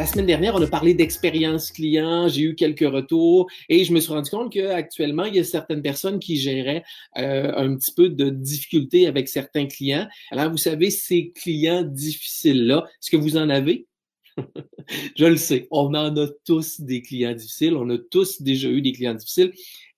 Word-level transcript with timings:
La 0.00 0.06
semaine 0.06 0.24
dernière, 0.24 0.54
on 0.54 0.62
a 0.62 0.66
parlé 0.66 0.94
d'expérience 0.94 1.70
client, 1.70 2.26
j'ai 2.26 2.40
eu 2.40 2.54
quelques 2.54 2.90
retours 2.90 3.50
et 3.68 3.84
je 3.84 3.92
me 3.92 4.00
suis 4.00 4.10
rendu 4.10 4.30
compte 4.30 4.50
qu'actuellement, 4.50 5.26
il 5.26 5.34
y 5.34 5.38
a 5.38 5.44
certaines 5.44 5.82
personnes 5.82 6.18
qui 6.18 6.38
géraient 6.38 6.82
euh, 7.18 7.52
un 7.54 7.76
petit 7.76 7.92
peu 7.92 8.08
de 8.08 8.30
difficulté 8.30 9.06
avec 9.06 9.28
certains 9.28 9.66
clients. 9.66 10.08
Alors, 10.30 10.50
vous 10.50 10.56
savez, 10.56 10.88
ces 10.88 11.32
clients 11.32 11.82
difficiles-là, 11.82 12.86
est-ce 12.88 13.10
que 13.10 13.18
vous 13.18 13.36
en 13.36 13.50
avez? 13.50 13.88
je 15.18 15.26
le 15.26 15.36
sais, 15.36 15.68
on 15.70 15.94
en 15.94 16.16
a 16.16 16.28
tous 16.46 16.80
des 16.80 17.02
clients 17.02 17.34
difficiles, 17.34 17.76
on 17.76 17.90
a 17.90 17.98
tous 17.98 18.40
déjà 18.40 18.70
eu 18.70 18.80
des 18.80 18.92
clients 18.92 19.12
difficiles 19.12 19.52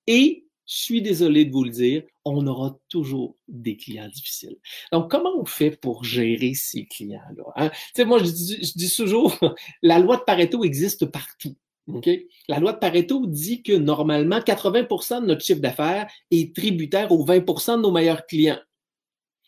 et 0.08 0.46
je 0.72 0.78
suis 0.78 1.02
désolé 1.02 1.44
de 1.44 1.52
vous 1.52 1.64
le 1.64 1.70
dire, 1.70 2.02
on 2.24 2.46
aura 2.46 2.78
toujours 2.88 3.36
des 3.46 3.76
clients 3.76 4.08
difficiles. 4.08 4.56
Donc, 4.90 5.10
comment 5.10 5.36
on 5.38 5.44
fait 5.44 5.70
pour 5.70 6.02
gérer 6.02 6.54
ces 6.54 6.86
clients-là? 6.86 7.44
Hein? 7.56 7.68
Tu 7.68 7.78
sais, 7.96 8.04
moi, 8.06 8.18
je 8.18 8.30
dis, 8.30 8.94
toujours, 8.96 9.38
la 9.82 9.98
loi 9.98 10.16
de 10.16 10.22
Pareto 10.22 10.64
existe 10.64 11.04
partout. 11.06 11.54
Okay? 11.88 12.28
La 12.48 12.58
loi 12.58 12.72
de 12.72 12.78
Pareto 12.78 13.26
dit 13.26 13.62
que 13.62 13.72
normalement, 13.72 14.38
80% 14.38 15.20
de 15.20 15.26
notre 15.26 15.44
chiffre 15.44 15.60
d'affaires 15.60 16.10
est 16.30 16.56
tributaire 16.56 17.12
aux 17.12 17.26
20% 17.26 17.76
de 17.76 17.82
nos 17.82 17.90
meilleurs 17.90 18.24
clients. 18.24 18.60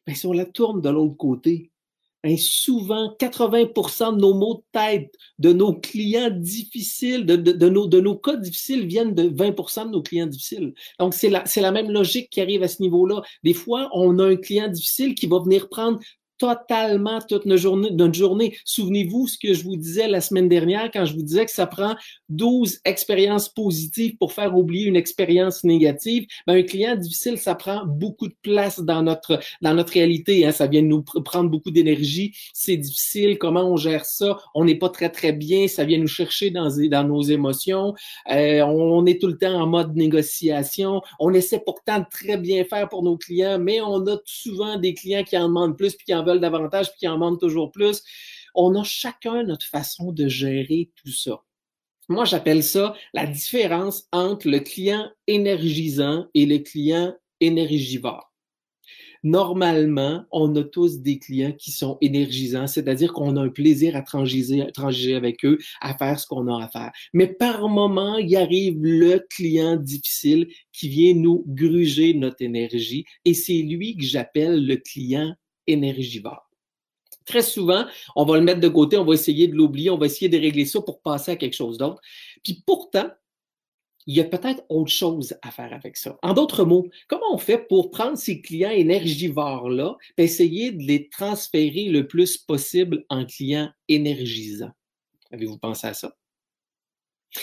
Mais 0.06 0.14
si 0.14 0.26
on 0.26 0.32
la 0.32 0.44
tourne 0.44 0.82
de 0.82 0.90
l'autre 0.90 1.16
côté, 1.16 1.70
Souvent 2.38 3.14
80% 3.18 4.16
de 4.16 4.20
nos 4.20 4.34
maux 4.34 4.54
de 4.54 4.62
tête, 4.72 5.14
de 5.38 5.52
nos 5.52 5.74
clients 5.74 6.30
difficiles, 6.30 7.26
de, 7.26 7.68
nos, 7.68 8.16
cas 8.16 8.36
difficiles 8.36 8.86
viennent 8.86 9.14
de 9.14 9.28
20% 9.28 9.86
de 9.86 9.90
nos 9.90 10.02
clients 10.02 10.26
difficiles. 10.26 10.74
Donc, 10.98 11.14
c'est 11.14 11.30
la, 11.30 11.44
c'est 11.44 11.60
la 11.60 11.70
même 11.70 11.90
logique 11.90 12.30
qui 12.30 12.40
arrive 12.40 12.62
à 12.62 12.68
ce 12.68 12.80
niveau-là. 12.80 13.22
Des 13.42 13.54
fois, 13.54 13.90
on 13.92 14.18
a 14.18 14.26
un 14.26 14.36
client 14.36 14.68
difficile 14.68 15.14
qui 15.14 15.26
va 15.26 15.40
venir 15.40 15.68
prendre 15.68 15.98
totalement 16.38 17.20
toute 17.20 17.46
notre 17.46 18.14
journée. 18.14 18.56
Souvenez-vous 18.64 19.28
ce 19.28 19.38
que 19.38 19.54
je 19.54 19.64
vous 19.64 19.76
disais 19.76 20.08
la 20.08 20.20
semaine 20.20 20.48
dernière 20.48 20.90
quand 20.92 21.04
je 21.04 21.14
vous 21.14 21.22
disais 21.22 21.44
que 21.44 21.50
ça 21.50 21.66
prend 21.66 21.94
12 22.28 22.80
expériences 22.84 23.48
positives 23.48 24.16
pour 24.16 24.32
faire 24.32 24.56
oublier 24.56 24.86
une 24.86 24.96
expérience 24.96 25.64
négative. 25.64 26.26
Ben, 26.46 26.54
un 26.56 26.62
client 26.62 26.96
difficile, 26.96 27.38
ça 27.38 27.54
prend 27.54 27.84
beaucoup 27.86 28.28
de 28.28 28.34
place 28.42 28.80
dans 28.80 29.02
notre, 29.02 29.38
dans 29.62 29.74
notre 29.74 29.92
réalité. 29.92 30.44
Hein. 30.44 30.52
Ça 30.52 30.66
vient 30.66 30.82
nous 30.82 31.02
prendre 31.02 31.50
beaucoup 31.50 31.70
d'énergie. 31.70 32.34
C'est 32.52 32.76
difficile. 32.76 33.38
Comment 33.38 33.64
on 33.64 33.76
gère 33.76 34.04
ça? 34.04 34.38
On 34.54 34.64
n'est 34.64 34.78
pas 34.78 34.88
très, 34.88 35.10
très 35.10 35.32
bien. 35.32 35.68
Ça 35.68 35.84
vient 35.84 35.98
nous 35.98 36.06
chercher 36.06 36.50
dans, 36.50 36.68
dans 36.90 37.04
nos 37.04 37.22
émotions. 37.22 37.94
Euh, 38.30 38.60
on 38.62 39.06
est 39.06 39.20
tout 39.20 39.28
le 39.28 39.38
temps 39.38 39.54
en 39.54 39.66
mode 39.66 39.94
négociation. 39.96 41.02
On 41.18 41.32
essaie 41.32 41.60
pourtant 41.64 42.00
de 42.00 42.06
très 42.10 42.36
bien 42.36 42.64
faire 42.64 42.88
pour 42.88 43.02
nos 43.02 43.16
clients, 43.16 43.58
mais 43.58 43.80
on 43.80 44.06
a 44.06 44.18
souvent 44.24 44.78
des 44.78 44.94
clients 44.94 45.22
qui 45.22 45.36
en 45.36 45.48
demandent 45.48 45.76
plus 45.76 45.94
puis 45.94 46.06
qui 46.06 46.14
en 46.14 46.24
veulent 46.24 46.33
davantage 46.40 46.90
puis 46.90 47.00
qui 47.00 47.08
en 47.08 47.14
demandent 47.14 47.40
toujours 47.40 47.70
plus. 47.72 48.02
On 48.54 48.74
a 48.74 48.84
chacun 48.84 49.42
notre 49.42 49.66
façon 49.66 50.12
de 50.12 50.28
gérer 50.28 50.90
tout 50.96 51.12
ça. 51.12 51.42
Moi, 52.08 52.24
j'appelle 52.24 52.62
ça 52.62 52.94
la 53.14 53.26
différence 53.26 54.06
entre 54.12 54.48
le 54.48 54.60
client 54.60 55.10
énergisant 55.26 56.26
et 56.34 56.44
le 56.44 56.58
client 56.58 57.14
énergivore. 57.40 58.30
Normalement, 59.24 60.26
on 60.32 60.54
a 60.54 60.62
tous 60.62 61.00
des 61.00 61.18
clients 61.18 61.52
qui 61.52 61.72
sont 61.72 61.96
énergisants, 62.02 62.66
c'est-à-dire 62.66 63.14
qu'on 63.14 63.38
a 63.38 63.40
un 63.40 63.48
plaisir 63.48 63.96
à 63.96 64.02
transiger, 64.02 65.14
avec 65.14 65.46
eux, 65.46 65.56
à 65.80 65.96
faire 65.96 66.20
ce 66.20 66.26
qu'on 66.26 66.46
a 66.46 66.62
à 66.62 66.68
faire. 66.68 66.92
Mais 67.14 67.28
par 67.28 67.66
moment, 67.70 68.18
il 68.18 68.36
arrive 68.36 68.76
le 68.82 69.26
client 69.30 69.76
difficile 69.76 70.48
qui 70.72 70.90
vient 70.90 71.14
nous 71.14 71.42
gruger 71.46 72.12
notre 72.12 72.42
énergie 72.42 73.06
et 73.24 73.32
c'est 73.32 73.62
lui 73.62 73.96
que 73.96 74.04
j'appelle 74.04 74.66
le 74.66 74.76
client 74.76 75.34
énergivore. 75.66 76.50
Très 77.26 77.42
souvent, 77.42 77.86
on 78.16 78.24
va 78.24 78.36
le 78.36 78.44
mettre 78.44 78.60
de 78.60 78.68
côté, 78.68 78.98
on 78.98 79.04
va 79.04 79.14
essayer 79.14 79.48
de 79.48 79.54
l'oublier, 79.54 79.90
on 79.90 79.98
va 79.98 80.06
essayer 80.06 80.28
de 80.28 80.38
régler 80.38 80.66
ça 80.66 80.80
pour 80.82 81.00
passer 81.00 81.32
à 81.32 81.36
quelque 81.36 81.54
chose 81.54 81.78
d'autre. 81.78 82.02
Puis 82.42 82.62
pourtant, 82.66 83.08
il 84.06 84.16
y 84.16 84.20
a 84.20 84.24
peut-être 84.24 84.62
autre 84.68 84.90
chose 84.90 85.34
à 85.42 85.50
faire 85.50 85.72
avec 85.72 85.96
ça. 85.96 86.18
En 86.22 86.34
d'autres 86.34 86.64
mots, 86.64 86.88
comment 87.08 87.32
on 87.32 87.38
fait 87.38 87.58
pour 87.58 87.90
prendre 87.90 88.18
ces 88.18 88.42
clients 88.42 88.70
énergivores-là 88.70 89.96
et 90.18 90.24
essayer 90.24 90.72
de 90.72 90.82
les 90.82 91.08
transférer 91.08 91.88
le 91.88 92.06
plus 92.06 92.36
possible 92.36 93.06
en 93.08 93.24
clients 93.24 93.70
énergisants? 93.88 94.72
Avez-vous 95.30 95.58
pensé 95.58 95.86
à 95.86 95.94
ça? 95.94 96.14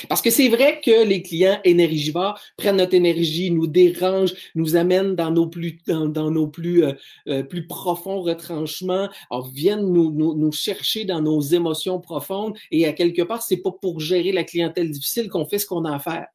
Parce 0.08 0.22
que 0.22 0.30
c'est 0.30 0.48
vrai 0.48 0.80
que 0.84 1.06
les 1.06 1.22
clients 1.22 1.60
énergivores 1.64 2.40
prennent 2.58 2.78
notre 2.78 2.94
énergie, 2.94 3.52
nous 3.52 3.68
dérangent, 3.68 4.34
nous 4.56 4.76
amènent 4.76 5.16
dans 5.16 5.32
nos 5.32 5.48
plus, 5.48 5.80
dans, 5.86 6.32
nos 6.32 6.48
plus, 6.48 6.84
euh, 6.84 6.94
euh, 7.28 7.44
plus 7.44 7.68
profonds 7.68 8.22
retranchements, 8.22 9.10
viennent 9.54 9.92
nous, 9.92 10.12
nous, 10.12 10.34
nous, 10.36 10.52
chercher 10.52 11.06
dans 11.06 11.22
nos 11.22 11.42
émotions 11.42 12.00
profondes 12.00 12.58
et 12.72 12.86
à 12.86 12.94
quelque 12.94 13.22
part, 13.22 13.42
c'est 13.42 13.58
pas 13.58 13.72
pour 13.72 14.00
gérer 14.00 14.32
la 14.32 14.44
clientèle 14.44 14.92
difficile 14.92 15.30
qu'on 15.30 15.46
fait 15.46 15.60
ce 15.60 15.66
qu'on 15.66 15.86
a 15.86 15.96
à 15.96 16.00
faire. 16.00 16.28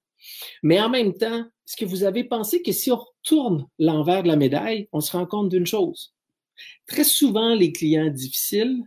Mais 0.62 0.80
en 0.80 0.88
même 0.88 1.14
temps, 1.14 1.44
est-ce 1.66 1.76
que 1.76 1.84
vous 1.84 2.04
avez 2.04 2.24
pensé 2.24 2.62
que 2.62 2.72
si 2.72 2.90
on 2.90 2.96
retourne 2.96 3.66
l'envers 3.78 4.22
de 4.22 4.28
la 4.28 4.36
médaille, 4.36 4.88
on 4.92 5.00
se 5.00 5.12
rend 5.12 5.26
compte 5.26 5.48
d'une 5.48 5.66
chose? 5.66 6.14
Très 6.86 7.04
souvent, 7.04 7.54
les 7.54 7.72
clients 7.72 8.10
difficiles 8.10 8.82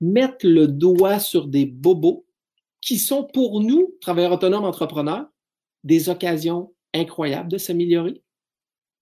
mettent 0.00 0.44
le 0.44 0.66
doigt 0.66 1.18
sur 1.18 1.46
des 1.46 1.66
bobos 1.66 2.24
qui 2.82 2.98
sont 2.98 3.24
pour 3.24 3.60
nous, 3.60 3.96
travailleurs 4.00 4.32
autonomes, 4.32 4.64
entrepreneurs, 4.64 5.26
des 5.84 6.08
occasions 6.08 6.74
incroyables 6.92 7.50
de 7.50 7.58
s'améliorer, 7.58 8.22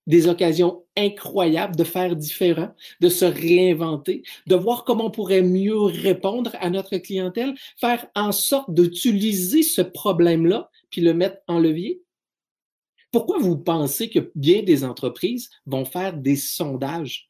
des 0.07 0.29
occasions 0.29 0.85
incroyables 0.97 1.77
de 1.77 1.85
faire 1.85 2.17
différent, 2.17 2.75
de 3.01 3.09
se 3.09 3.25
réinventer, 3.25 4.23
de 4.47 4.55
voir 4.55 4.85
comment 4.85 5.07
on 5.07 5.11
pourrait 5.11 5.43
mieux 5.43 5.81
répondre 5.81 6.53
à 6.61 6.71
notre 6.71 6.97
clientèle, 6.99 7.55
faire 7.79 8.07
en 8.15 8.33
sorte 8.33 8.73
d'utiliser 8.73 9.63
ce 9.63 9.83
problème-là, 9.83 10.71
puis 10.91 11.01
le 11.01 11.15
mettre 11.15 11.39
en 11.49 11.59
levier. 11.59 12.03
Pourquoi 13.13 13.39
vous 13.39 13.57
pensez 13.57 14.09
que 14.09 14.31
bien 14.35 14.63
des 14.63 14.85
entreprises 14.85 15.51
vont 15.67 15.85
faire 15.85 16.17
des 16.17 16.37
sondages? 16.37 17.30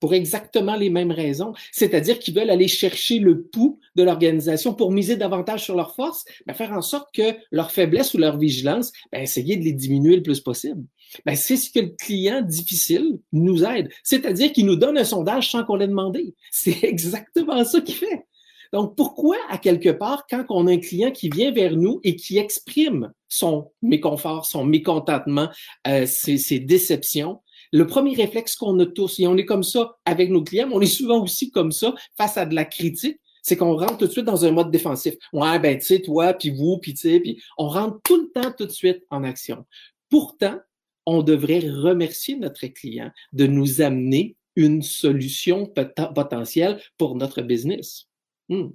Pour 0.00 0.14
exactement 0.14 0.76
les 0.76 0.90
mêmes 0.90 1.10
raisons, 1.10 1.52
c'est-à-dire 1.72 2.18
qu'ils 2.18 2.34
veulent 2.34 2.50
aller 2.50 2.68
chercher 2.68 3.18
le 3.18 3.42
pouls 3.42 3.80
de 3.96 4.02
l'organisation 4.02 4.74
pour 4.74 4.92
miser 4.92 5.16
davantage 5.16 5.64
sur 5.64 5.76
leurs 5.76 5.94
forces, 5.94 6.24
ben 6.46 6.54
faire 6.54 6.72
en 6.72 6.82
sorte 6.82 7.08
que 7.14 7.34
leur 7.50 7.70
faiblesse 7.70 8.14
ou 8.14 8.18
leur 8.18 8.38
vigilance, 8.38 8.92
ben 9.12 9.22
essayer 9.22 9.56
de 9.56 9.64
les 9.64 9.72
diminuer 9.72 10.16
le 10.16 10.22
plus 10.22 10.40
possible. 10.40 10.82
Ben 11.24 11.34
c'est 11.34 11.56
ce 11.56 11.70
que 11.70 11.80
le 11.80 11.94
client 11.98 12.42
difficile 12.42 13.18
nous 13.32 13.64
aide, 13.64 13.88
c'est-à-dire 14.02 14.52
qu'il 14.52 14.66
nous 14.66 14.76
donne 14.76 14.98
un 14.98 15.04
sondage 15.04 15.50
sans 15.50 15.64
qu'on 15.64 15.76
l'ait 15.76 15.88
demandé. 15.88 16.34
C'est 16.50 16.78
exactement 16.84 17.64
ça 17.64 17.80
qu'il 17.80 17.94
fait. 17.94 18.24
Donc, 18.72 18.96
pourquoi, 18.96 19.36
à 19.48 19.58
quelque 19.58 19.88
part, 19.88 20.26
quand 20.28 20.44
on 20.50 20.66
a 20.66 20.72
un 20.72 20.78
client 20.78 21.10
qui 21.10 21.30
vient 21.30 21.52
vers 21.52 21.74
nous 21.74 22.00
et 22.04 22.16
qui 22.16 22.38
exprime 22.38 23.12
son 23.28 23.70
méconfort, 23.82 24.46
son 24.46 24.64
mécontentement, 24.64 25.48
euh, 25.86 26.06
ses, 26.06 26.38
ses, 26.38 26.60
déceptions, 26.60 27.40
le 27.72 27.86
premier 27.86 28.14
réflexe 28.14 28.56
qu'on 28.56 28.78
a 28.80 28.86
tous, 28.86 29.18
et 29.20 29.26
on 29.26 29.36
est 29.36 29.44
comme 29.44 29.62
ça 29.62 29.96
avec 30.04 30.30
nos 30.30 30.42
clients, 30.42 30.68
mais 30.68 30.74
on 30.74 30.80
est 30.80 30.86
souvent 30.86 31.22
aussi 31.22 31.50
comme 31.50 31.72
ça 31.72 31.94
face 32.16 32.36
à 32.36 32.46
de 32.46 32.54
la 32.54 32.64
critique, 32.64 33.18
c'est 33.42 33.56
qu'on 33.56 33.76
rentre 33.76 33.98
tout 33.98 34.06
de 34.06 34.12
suite 34.12 34.24
dans 34.24 34.44
un 34.44 34.50
mode 34.50 34.70
défensif. 34.70 35.14
Ouais, 35.32 35.58
ben, 35.58 35.78
tu 35.78 35.84
sais, 35.84 36.00
toi, 36.00 36.34
puis 36.34 36.50
vous, 36.50 36.78
puis 36.78 36.92
tu 36.94 37.08
sais, 37.08 37.20
puis 37.20 37.40
on 37.56 37.68
rentre 37.68 37.98
tout 38.04 38.20
le 38.20 38.30
temps, 38.30 38.52
tout 38.56 38.66
de 38.66 38.72
suite 38.72 39.04
en 39.10 39.24
action. 39.24 39.64
Pourtant, 40.10 40.58
on 41.06 41.22
devrait 41.22 41.60
remercier 41.60 42.36
notre 42.36 42.66
client 42.66 43.10
de 43.32 43.46
nous 43.46 43.80
amener 43.80 44.36
une 44.56 44.82
solution 44.82 45.66
potentielle 45.66 46.80
pour 46.98 47.14
notre 47.14 47.42
business. 47.42 48.08
Hmm. 48.48 48.68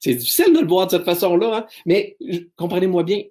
C'est 0.00 0.14
difficile 0.14 0.54
de 0.54 0.60
le 0.60 0.66
voir 0.66 0.86
de 0.86 0.92
cette 0.92 1.04
façon-là, 1.04 1.58
hein? 1.58 1.66
mais 1.84 2.16
comprenez-moi 2.56 3.02
bien, 3.02 3.22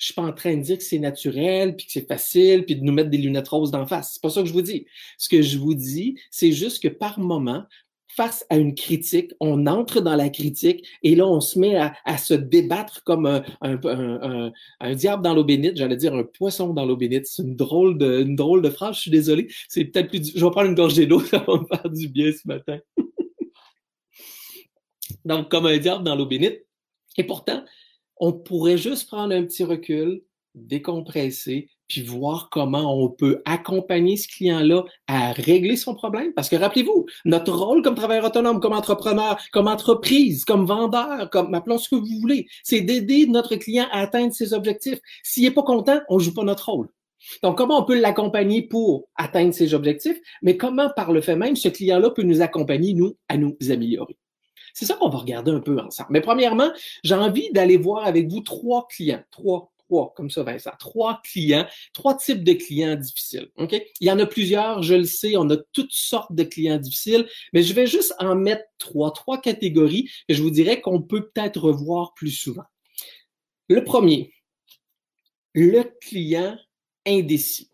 je 0.00 0.06
suis 0.06 0.14
pas 0.14 0.22
en 0.22 0.32
train 0.32 0.56
de 0.56 0.62
dire 0.62 0.78
que 0.78 0.82
c'est 0.82 0.98
naturel, 0.98 1.76
puis 1.76 1.84
que 1.84 1.92
c'est 1.92 2.08
facile, 2.08 2.64
puis 2.64 2.74
de 2.74 2.82
nous 2.82 2.92
mettre 2.92 3.10
des 3.10 3.18
lunettes 3.18 3.48
roses 3.48 3.70
d'en 3.70 3.86
face. 3.86 4.14
C'est 4.14 4.22
pas 4.22 4.30
ça 4.30 4.40
que 4.40 4.48
je 4.48 4.54
vous 4.54 4.62
dis. 4.62 4.86
Ce 5.18 5.28
que 5.28 5.42
je 5.42 5.58
vous 5.58 5.74
dis, 5.74 6.18
c'est 6.30 6.52
juste 6.52 6.82
que 6.82 6.88
par 6.88 7.20
moment, 7.20 7.64
face 8.08 8.46
à 8.48 8.56
une 8.56 8.74
critique, 8.74 9.32
on 9.40 9.66
entre 9.66 10.00
dans 10.00 10.16
la 10.16 10.30
critique 10.30 10.86
et 11.02 11.14
là, 11.14 11.26
on 11.26 11.42
se 11.42 11.58
met 11.58 11.76
à, 11.76 12.16
se 12.16 12.32
débattre 12.32 13.04
comme 13.04 13.42
un, 13.60 14.52
diable 14.94 15.22
dans 15.22 15.34
l'eau 15.34 15.44
bénite, 15.44 15.76
j'allais 15.76 15.98
dire 15.98 16.14
un 16.14 16.24
poisson 16.24 16.72
dans 16.72 16.86
l'eau 16.86 16.96
bénite. 16.96 17.26
C'est 17.26 17.42
une 17.42 17.54
drôle 17.54 17.98
de, 17.98 18.22
drôle 18.22 18.62
de 18.62 18.70
phrase, 18.70 18.96
je 18.96 19.00
suis 19.02 19.10
désolé. 19.10 19.48
C'est 19.68 19.84
peut-être 19.84 20.08
plus... 20.08 20.32
Je 20.34 20.42
vais 20.42 20.50
prendre 20.50 20.70
une 20.70 20.74
gorgée 20.74 21.04
d'eau, 21.04 21.20
ça 21.26 21.44
va 21.46 21.58
me 21.58 21.66
faire 21.66 21.90
du 21.90 22.08
bien 22.08 22.32
ce 22.32 22.48
matin. 22.48 22.78
Donc, 25.26 25.50
comme 25.50 25.66
un 25.66 25.76
diable 25.76 26.04
dans 26.04 26.16
l'eau 26.16 26.26
bénite. 26.26 26.64
Et 27.18 27.24
pourtant, 27.24 27.64
on 28.20 28.32
pourrait 28.32 28.78
juste 28.78 29.08
prendre 29.08 29.34
un 29.34 29.44
petit 29.44 29.64
recul, 29.64 30.22
décompresser, 30.54 31.68
puis 31.88 32.02
voir 32.02 32.48
comment 32.50 33.02
on 33.02 33.08
peut 33.08 33.42
accompagner 33.44 34.16
ce 34.16 34.28
client-là 34.28 34.84
à 35.08 35.32
régler 35.32 35.76
son 35.76 35.94
problème. 35.94 36.32
Parce 36.34 36.48
que 36.48 36.56
rappelez-vous, 36.56 37.06
notre 37.24 37.52
rôle 37.52 37.82
comme 37.82 37.96
travailleur 37.96 38.26
autonome, 38.26 38.60
comme 38.60 38.72
entrepreneur, 38.72 39.40
comme 39.52 39.66
entreprise, 39.66 40.44
comme 40.44 40.66
vendeur, 40.66 41.30
comme 41.30 41.52
appelons 41.54 41.78
ce 41.78 41.88
que 41.88 41.96
vous 41.96 42.20
voulez, 42.20 42.46
c'est 42.62 42.80
d'aider 42.82 43.26
notre 43.26 43.56
client 43.56 43.86
à 43.90 44.00
atteindre 44.00 44.32
ses 44.32 44.54
objectifs. 44.54 45.00
S'il 45.24 45.44
n'est 45.44 45.50
pas 45.50 45.64
content, 45.64 46.00
on 46.08 46.18
ne 46.18 46.22
joue 46.22 46.34
pas 46.34 46.44
notre 46.44 46.70
rôle. 46.70 46.88
Donc, 47.42 47.58
comment 47.58 47.80
on 47.80 47.84
peut 47.84 48.00
l'accompagner 48.00 48.62
pour 48.62 49.08
atteindre 49.16 49.52
ses 49.52 49.74
objectifs, 49.74 50.18
mais 50.42 50.56
comment, 50.56 50.90
par 50.94 51.12
le 51.12 51.20
fait 51.20 51.36
même, 51.36 51.56
ce 51.56 51.68
client-là 51.68 52.10
peut 52.10 52.22
nous 52.22 52.40
accompagner, 52.40 52.94
nous, 52.94 53.16
à 53.28 53.36
nous 53.36 53.56
améliorer? 53.68 54.16
C'est 54.74 54.86
ça 54.86 54.94
qu'on 54.94 55.08
va 55.08 55.18
regarder 55.18 55.50
un 55.50 55.60
peu 55.60 55.78
ensemble. 55.78 56.10
Mais 56.10 56.20
premièrement, 56.20 56.70
j'ai 57.04 57.14
envie 57.14 57.50
d'aller 57.52 57.76
voir 57.76 58.06
avec 58.06 58.28
vous 58.28 58.40
trois 58.40 58.86
clients, 58.88 59.22
trois, 59.30 59.72
trois, 59.78 60.12
comme 60.16 60.30
ça, 60.30 60.42
Vincent, 60.42 60.70
trois 60.78 61.20
clients, 61.24 61.66
trois 61.92 62.16
types 62.16 62.44
de 62.44 62.52
clients 62.52 62.96
difficiles. 62.96 63.50
OK? 63.56 63.80
Il 64.00 64.06
y 64.06 64.10
en 64.10 64.18
a 64.18 64.26
plusieurs, 64.26 64.82
je 64.82 64.94
le 64.94 65.04
sais, 65.04 65.36
on 65.36 65.48
a 65.50 65.56
toutes 65.72 65.92
sortes 65.92 66.32
de 66.34 66.44
clients 66.44 66.78
difficiles, 66.78 67.28
mais 67.52 67.62
je 67.62 67.74
vais 67.74 67.86
juste 67.86 68.14
en 68.18 68.34
mettre 68.36 68.64
trois, 68.78 69.12
trois 69.12 69.40
catégories 69.40 70.08
que 70.28 70.34
je 70.34 70.42
vous 70.42 70.50
dirais 70.50 70.80
qu'on 70.80 71.02
peut 71.02 71.28
peut-être 71.28 71.60
revoir 71.60 72.14
plus 72.14 72.30
souvent. 72.30 72.64
Le 73.68 73.84
premier, 73.84 74.32
le 75.54 75.82
client 76.00 76.56
indécis 77.06 77.70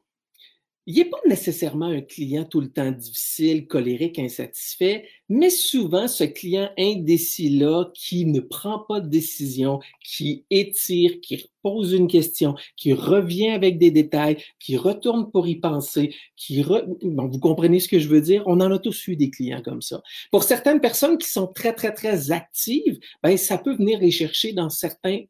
il 0.86 0.94
n'est 0.94 1.06
pas 1.06 1.18
nécessairement 1.26 1.86
un 1.86 2.00
client 2.00 2.44
tout 2.44 2.60
le 2.60 2.68
temps 2.68 2.92
difficile, 2.92 3.66
colérique, 3.66 4.20
insatisfait, 4.20 5.08
mais 5.28 5.50
souvent 5.50 6.06
ce 6.06 6.22
client 6.22 6.70
indécis-là 6.78 7.90
qui 7.92 8.24
ne 8.24 8.38
prend 8.38 8.78
pas 8.78 9.00
de 9.00 9.08
décision, 9.08 9.80
qui 10.04 10.44
étire, 10.50 11.20
qui 11.20 11.50
pose 11.62 11.92
une 11.92 12.06
question, 12.06 12.54
qui 12.76 12.92
revient 12.92 13.48
avec 13.48 13.78
des 13.78 13.90
détails, 13.90 14.36
qui 14.60 14.76
retourne 14.76 15.30
pour 15.32 15.48
y 15.48 15.56
penser, 15.56 16.14
qui... 16.36 16.62
Bon, 16.62 17.26
vous 17.26 17.40
comprenez 17.40 17.80
ce 17.80 17.88
que 17.88 17.98
je 17.98 18.08
veux 18.08 18.20
dire? 18.20 18.44
On 18.46 18.60
en 18.60 18.70
a 18.70 18.78
tous 18.78 19.08
eu 19.08 19.16
des 19.16 19.30
clients 19.30 19.62
comme 19.62 19.82
ça. 19.82 20.02
Pour 20.30 20.44
certaines 20.44 20.80
personnes 20.80 21.18
qui 21.18 21.28
sont 21.28 21.48
très, 21.48 21.74
très, 21.74 21.92
très 21.92 22.30
actives, 22.30 23.00
ben, 23.24 23.36
ça 23.36 23.58
peut 23.58 23.74
venir 23.74 23.98
les 23.98 24.12
chercher 24.12 24.52
dans 24.52 24.70
certains 24.70 25.24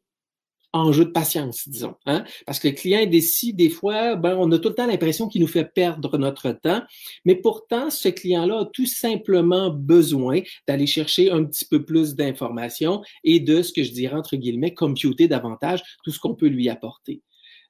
enjeu 0.73 1.05
de 1.05 1.11
patience, 1.11 1.67
disons. 1.67 1.95
Hein? 2.05 2.23
Parce 2.45 2.59
que 2.59 2.67
le 2.67 2.73
client 2.73 3.05
décide 3.05 3.55
des 3.55 3.69
fois, 3.69 4.15
ben, 4.15 4.35
on 4.37 4.51
a 4.51 4.59
tout 4.59 4.69
le 4.69 4.75
temps 4.75 4.87
l'impression 4.87 5.27
qu'il 5.27 5.41
nous 5.41 5.47
fait 5.47 5.65
perdre 5.65 6.17
notre 6.17 6.51
temps, 6.51 6.81
mais 7.25 7.35
pourtant, 7.35 7.89
ce 7.89 8.09
client-là 8.09 8.61
a 8.61 8.65
tout 8.65 8.85
simplement 8.85 9.69
besoin 9.69 10.41
d'aller 10.67 10.87
chercher 10.87 11.31
un 11.31 11.43
petit 11.43 11.65
peu 11.65 11.83
plus 11.85 12.15
d'informations 12.15 13.01
et 13.23 13.39
de 13.39 13.61
ce 13.61 13.73
que 13.73 13.83
je 13.83 13.91
dirais, 13.91 14.15
entre 14.15 14.35
guillemets, 14.35 14.73
computer 14.73 15.27
davantage 15.27 15.81
tout 16.03 16.11
ce 16.11 16.19
qu'on 16.19 16.35
peut 16.35 16.47
lui 16.47 16.69
apporter. 16.69 17.21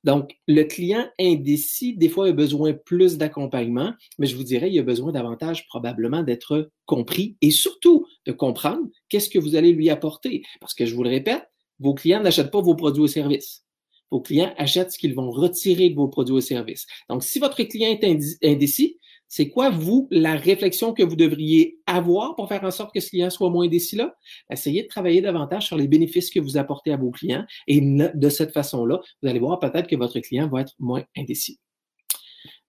Donc, 0.04 0.38
le 0.48 0.64
client 0.64 1.06
indécis, 1.20 1.98
des 1.98 2.08
fois, 2.08 2.28
a 2.28 2.32
besoin 2.32 2.74
plus 2.74 3.18
d'accompagnement, 3.18 3.94
mais 4.20 4.28
je 4.28 4.36
vous 4.36 4.44
dirais, 4.44 4.72
il 4.72 4.80
a 4.80 4.84
besoin 4.84 5.12
davantage 5.12 5.68
probablement 5.68 6.24
d'être 6.24 6.70
compris 6.86 7.36
et 7.42 7.52
surtout 7.52 8.06
de 8.26 8.32
comprendre 8.32 8.88
qu'est-ce 9.10 9.30
que 9.30 9.40
vous 9.40 9.56
allez 9.56 9.74
lui 9.74 9.90
apporter. 9.90 10.44
Parce 10.62 10.74
que 10.74 10.86
je 10.86 10.96
vous 10.96 11.04
le 11.04 11.10
répète, 11.10 11.47
vos 11.80 11.94
clients 11.94 12.22
n'achètent 12.22 12.52
pas 12.52 12.62
vos 12.62 12.76
produits 12.76 13.04
ou 13.04 13.08
services. 13.08 13.64
Vos 14.10 14.22
clients 14.22 14.54
achètent 14.58 14.92
ce 14.92 14.98
qu'ils 14.98 15.16
vont 15.16 15.32
retirer 15.32 15.90
de 15.90 15.96
vos 15.96 16.08
produits 16.08 16.36
ou 16.36 16.42
services. 16.42 16.88
Donc, 17.10 17.24
si 17.24 17.40
votre 17.40 17.62
client 17.64 17.90
est 17.90 18.38
indécis, 18.44 18.98
c'est 19.28 19.50
quoi, 19.50 19.70
vous, 19.70 20.08
la 20.10 20.36
réflexion 20.36 20.94
que 20.94 21.04
vous 21.04 21.18
devriez 21.18 21.80
avoir 21.86 22.36
pour 22.36 22.48
faire 22.48 22.64
en 22.64 22.72
sorte 22.72 22.94
que 22.94 23.02
ce 23.02 23.10
client 23.10 23.30
soit 23.30 23.50
moins 23.50 23.66
indécis-là? 23.66 24.16
Essayez 24.50 24.84
de 24.84 24.88
travailler 24.88 25.20
davantage 25.22 25.66
sur 25.66 25.76
les 25.76 25.88
bénéfices 25.88 26.30
que 26.30 26.40
vous 26.40 26.56
apportez 26.56 26.94
à 26.94 26.98
vos 26.98 27.12
clients 27.12 27.46
et 27.68 27.82
de 27.82 28.30
cette 28.30 28.54
façon-là, 28.54 29.02
vous 29.22 29.28
allez 29.28 29.40
voir 29.40 29.60
peut-être 29.60 29.88
que 29.88 29.98
votre 29.98 30.20
client 30.22 30.48
va 30.48 30.62
être 30.62 30.74
moins 30.80 31.04
indécis. 31.18 31.60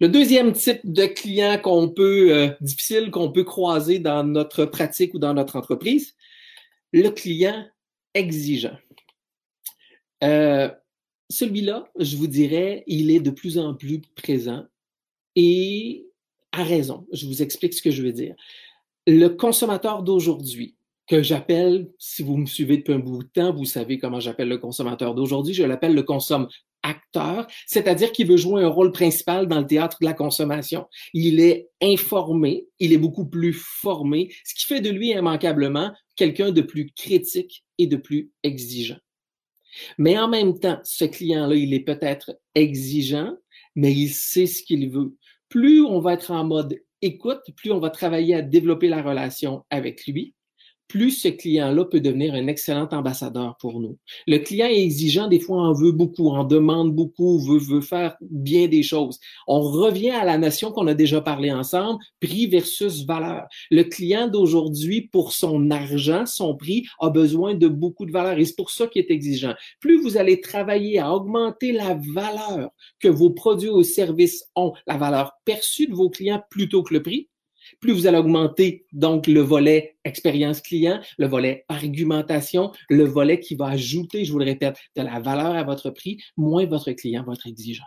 Le 0.00 0.08
deuxième 0.08 0.52
type 0.52 0.80
de 0.84 1.06
client 1.06 1.58
qu'on 1.62 1.88
peut, 1.88 2.32
euh, 2.32 2.50
difficile 2.60 3.10
qu'on 3.10 3.30
peut 3.30 3.44
croiser 3.44 4.00
dans 4.00 4.24
notre 4.24 4.64
pratique 4.64 5.14
ou 5.14 5.20
dans 5.20 5.34
notre 5.34 5.56
entreprise, 5.56 6.14
le 6.92 7.10
client 7.10 7.64
exigeant. 8.14 8.76
Euh, 10.24 10.70
celui-là, 11.30 11.88
je 11.98 12.16
vous 12.16 12.26
dirais, 12.26 12.84
il 12.86 13.10
est 13.10 13.20
de 13.20 13.30
plus 13.30 13.58
en 13.58 13.74
plus 13.74 14.00
présent 14.16 14.64
et 15.36 16.06
à 16.52 16.64
raison. 16.64 17.06
Je 17.12 17.26
vous 17.26 17.42
explique 17.42 17.74
ce 17.74 17.82
que 17.82 17.90
je 17.90 18.02
veux 18.02 18.12
dire. 18.12 18.34
Le 19.06 19.28
consommateur 19.28 20.02
d'aujourd'hui, 20.02 20.76
que 21.08 21.22
j'appelle, 21.22 21.90
si 21.98 22.22
vous 22.22 22.36
me 22.36 22.46
suivez 22.46 22.76
depuis 22.76 22.92
un 22.92 22.98
bout 22.98 23.22
de 23.22 23.28
temps, 23.28 23.52
vous 23.52 23.64
savez 23.64 23.98
comment 23.98 24.20
j'appelle 24.20 24.48
le 24.48 24.58
consommateur 24.58 25.14
d'aujourd'hui, 25.14 25.54
je 25.54 25.64
l'appelle 25.64 25.94
le 25.94 26.02
consomme 26.02 26.48
acteur, 26.82 27.46
c'est-à-dire 27.66 28.12
qu'il 28.12 28.28
veut 28.28 28.36
jouer 28.36 28.62
un 28.62 28.68
rôle 28.68 28.92
principal 28.92 29.48
dans 29.48 29.58
le 29.58 29.66
théâtre 29.66 29.96
de 30.00 30.06
la 30.06 30.12
consommation. 30.12 30.86
Il 31.14 31.40
est 31.40 31.70
informé, 31.82 32.66
il 32.78 32.92
est 32.92 32.98
beaucoup 32.98 33.26
plus 33.26 33.54
formé, 33.54 34.32
ce 34.44 34.54
qui 34.54 34.66
fait 34.66 34.80
de 34.80 34.90
lui 34.90 35.10
immanquablement 35.10 35.92
quelqu'un 36.14 36.52
de 36.52 36.60
plus 36.60 36.92
critique 36.94 37.64
et 37.78 37.86
de 37.86 37.96
plus 37.96 38.30
exigeant. 38.42 38.98
Mais 39.98 40.18
en 40.18 40.28
même 40.28 40.58
temps, 40.58 40.80
ce 40.84 41.04
client-là, 41.04 41.54
il 41.54 41.74
est 41.74 41.80
peut-être 41.80 42.38
exigeant, 42.54 43.34
mais 43.74 43.92
il 43.92 44.10
sait 44.10 44.46
ce 44.46 44.62
qu'il 44.62 44.90
veut. 44.90 45.16
Plus 45.48 45.82
on 45.82 46.00
va 46.00 46.14
être 46.14 46.30
en 46.30 46.44
mode 46.44 46.78
écoute, 47.02 47.42
plus 47.56 47.70
on 47.72 47.78
va 47.78 47.90
travailler 47.90 48.34
à 48.34 48.42
développer 48.42 48.88
la 48.88 49.02
relation 49.02 49.64
avec 49.70 50.06
lui, 50.06 50.34
plus 50.88 51.10
ce 51.10 51.28
client-là 51.28 51.84
peut 51.84 52.00
devenir 52.00 52.34
un 52.34 52.46
excellent 52.46 52.88
ambassadeur 52.90 53.56
pour 53.60 53.80
nous. 53.80 53.98
Le 54.26 54.38
client 54.38 54.66
est 54.66 54.82
exigeant, 54.82 55.28
des 55.28 55.38
fois 55.38 55.62
en 55.62 55.72
veut 55.72 55.92
beaucoup, 55.92 56.28
en 56.30 56.44
demande 56.44 56.94
beaucoup, 56.94 57.38
veut, 57.38 57.58
veut 57.58 57.80
faire 57.82 58.16
bien 58.22 58.68
des 58.68 58.82
choses. 58.82 59.20
On 59.46 59.60
revient 59.60 60.10
à 60.10 60.24
la 60.24 60.38
notion 60.38 60.72
qu'on 60.72 60.86
a 60.86 60.94
déjà 60.94 61.20
parlé 61.20 61.52
ensemble, 61.52 62.02
prix 62.20 62.46
versus 62.46 63.04
valeur. 63.04 63.46
Le 63.70 63.84
client 63.84 64.28
d'aujourd'hui, 64.28 65.02
pour 65.12 65.32
son 65.32 65.70
argent, 65.70 66.26
son 66.26 66.56
prix, 66.56 66.86
a 67.00 67.10
besoin 67.10 67.54
de 67.54 67.68
beaucoup 67.68 68.06
de 68.06 68.12
valeur 68.12 68.38
et 68.38 68.44
c'est 68.44 68.56
pour 68.56 68.70
ça 68.70 68.86
qu'il 68.86 69.02
est 69.02 69.10
exigeant. 69.10 69.54
Plus 69.80 70.00
vous 70.00 70.16
allez 70.16 70.40
travailler 70.40 70.98
à 70.98 71.12
augmenter 71.12 71.72
la 71.72 71.98
valeur 72.14 72.70
que 73.00 73.08
vos 73.08 73.30
produits 73.30 73.68
ou 73.68 73.82
services 73.82 74.44
ont, 74.56 74.72
la 74.86 74.96
valeur 74.96 75.32
perçue 75.44 75.86
de 75.86 75.94
vos 75.94 76.10
clients 76.10 76.42
plutôt 76.50 76.82
que 76.82 76.94
le 76.94 77.02
prix, 77.02 77.28
plus 77.80 77.92
vous 77.92 78.06
allez 78.06 78.18
augmenter 78.18 78.86
donc 78.92 79.26
le 79.26 79.40
volet 79.40 79.96
expérience 80.04 80.60
client, 80.60 81.00
le 81.18 81.26
volet 81.26 81.64
argumentation, 81.68 82.72
le 82.88 83.04
volet 83.04 83.40
qui 83.40 83.54
va 83.54 83.68
ajouter, 83.68 84.24
je 84.24 84.32
vous 84.32 84.38
le 84.38 84.44
répète, 84.44 84.76
de 84.96 85.02
la 85.02 85.20
valeur 85.20 85.54
à 85.54 85.64
votre 85.64 85.90
prix, 85.90 86.22
moins 86.36 86.66
votre 86.66 86.92
client 86.92 87.24
va 87.24 87.34
être 87.34 87.46
exigeant 87.46 87.84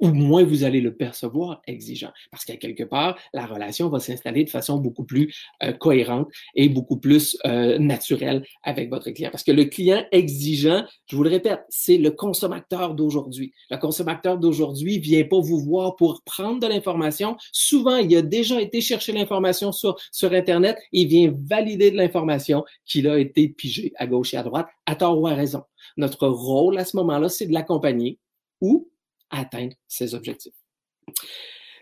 ou 0.00 0.08
moins 0.08 0.44
vous 0.44 0.64
allez 0.64 0.80
le 0.80 0.94
percevoir 0.94 1.62
exigeant. 1.66 2.10
Parce 2.30 2.44
qu'à 2.44 2.56
quelque 2.56 2.84
part, 2.84 3.18
la 3.32 3.46
relation 3.46 3.88
va 3.88 4.00
s'installer 4.00 4.44
de 4.44 4.50
façon 4.50 4.78
beaucoup 4.78 5.04
plus 5.04 5.34
euh, 5.62 5.72
cohérente 5.72 6.28
et 6.54 6.68
beaucoup 6.68 6.98
plus 6.98 7.36
euh, 7.46 7.78
naturelle 7.78 8.44
avec 8.62 8.90
votre 8.90 9.10
client. 9.10 9.30
Parce 9.30 9.44
que 9.44 9.52
le 9.52 9.64
client 9.64 10.04
exigeant, 10.12 10.84
je 11.06 11.16
vous 11.16 11.22
le 11.22 11.30
répète, 11.30 11.60
c'est 11.68 11.98
le 11.98 12.10
consommateur 12.10 12.94
d'aujourd'hui. 12.94 13.52
Le 13.70 13.76
consommateur 13.76 14.38
d'aujourd'hui 14.38 14.98
vient 14.98 15.24
pas 15.24 15.40
vous 15.40 15.60
voir 15.60 15.96
pour 15.96 16.22
prendre 16.22 16.60
de 16.60 16.66
l'information. 16.66 17.36
Souvent, 17.52 17.96
il 17.96 18.16
a 18.16 18.22
déjà 18.22 18.60
été 18.60 18.80
chercher 18.80 19.12
l'information 19.12 19.72
sur, 19.72 19.96
sur 20.12 20.32
Internet 20.32 20.78
et 20.92 21.04
vient 21.04 21.32
valider 21.48 21.90
de 21.90 21.96
l'information 21.96 22.64
qu'il 22.86 23.08
a 23.08 23.18
été 23.18 23.48
pigé 23.48 23.92
à 23.96 24.06
gauche 24.06 24.34
et 24.34 24.36
à 24.36 24.42
droite, 24.42 24.68
à 24.86 24.96
tort 24.96 25.20
ou 25.20 25.26
à 25.26 25.34
raison. 25.34 25.62
Notre 25.96 26.28
rôle 26.28 26.78
à 26.78 26.84
ce 26.84 26.96
moment-là, 26.96 27.28
c'est 27.28 27.46
de 27.46 27.52
l'accompagner 27.52 28.18
ou 28.60 28.89
atteindre 29.30 29.74
ses 29.88 30.14
objectifs. 30.14 30.54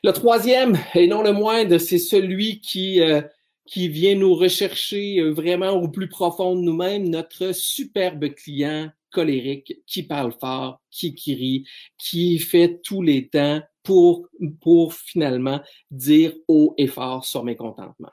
Le 0.05 0.13
troisième, 0.13 0.79
et 0.95 1.07
non 1.07 1.23
le 1.23 1.33
moindre, 1.33 1.79
c'est 1.79 1.99
celui 1.99 2.61
qui, 2.61 3.01
euh, 3.01 3.21
qui 3.67 3.89
vient 3.89 4.15
nous 4.15 4.35
rechercher 4.35 5.19
euh, 5.19 5.33
vraiment 5.33 5.71
au 5.71 5.89
plus 5.89 6.09
profond 6.09 6.55
de 6.55 6.61
nous-mêmes, 6.61 7.09
notre 7.09 7.53
superbe 7.53 8.33
client 8.35 8.91
colérique 9.11 9.75
qui 9.87 10.03
parle 10.03 10.33
fort, 10.39 10.81
qui, 10.91 11.15
qui 11.15 11.35
rit, 11.35 11.65
qui 11.99 12.39
fait 12.39 12.81
tous 12.83 13.03
les 13.03 13.29
temps 13.29 13.61
pour, 13.83 14.29
pour 14.61 14.95
finalement 14.95 15.61
dire 15.91 16.35
haut 16.47 16.75
et 16.77 16.87
fort 16.87 17.25
sur 17.25 17.43
mes 17.43 17.57
contentements. 17.57 18.13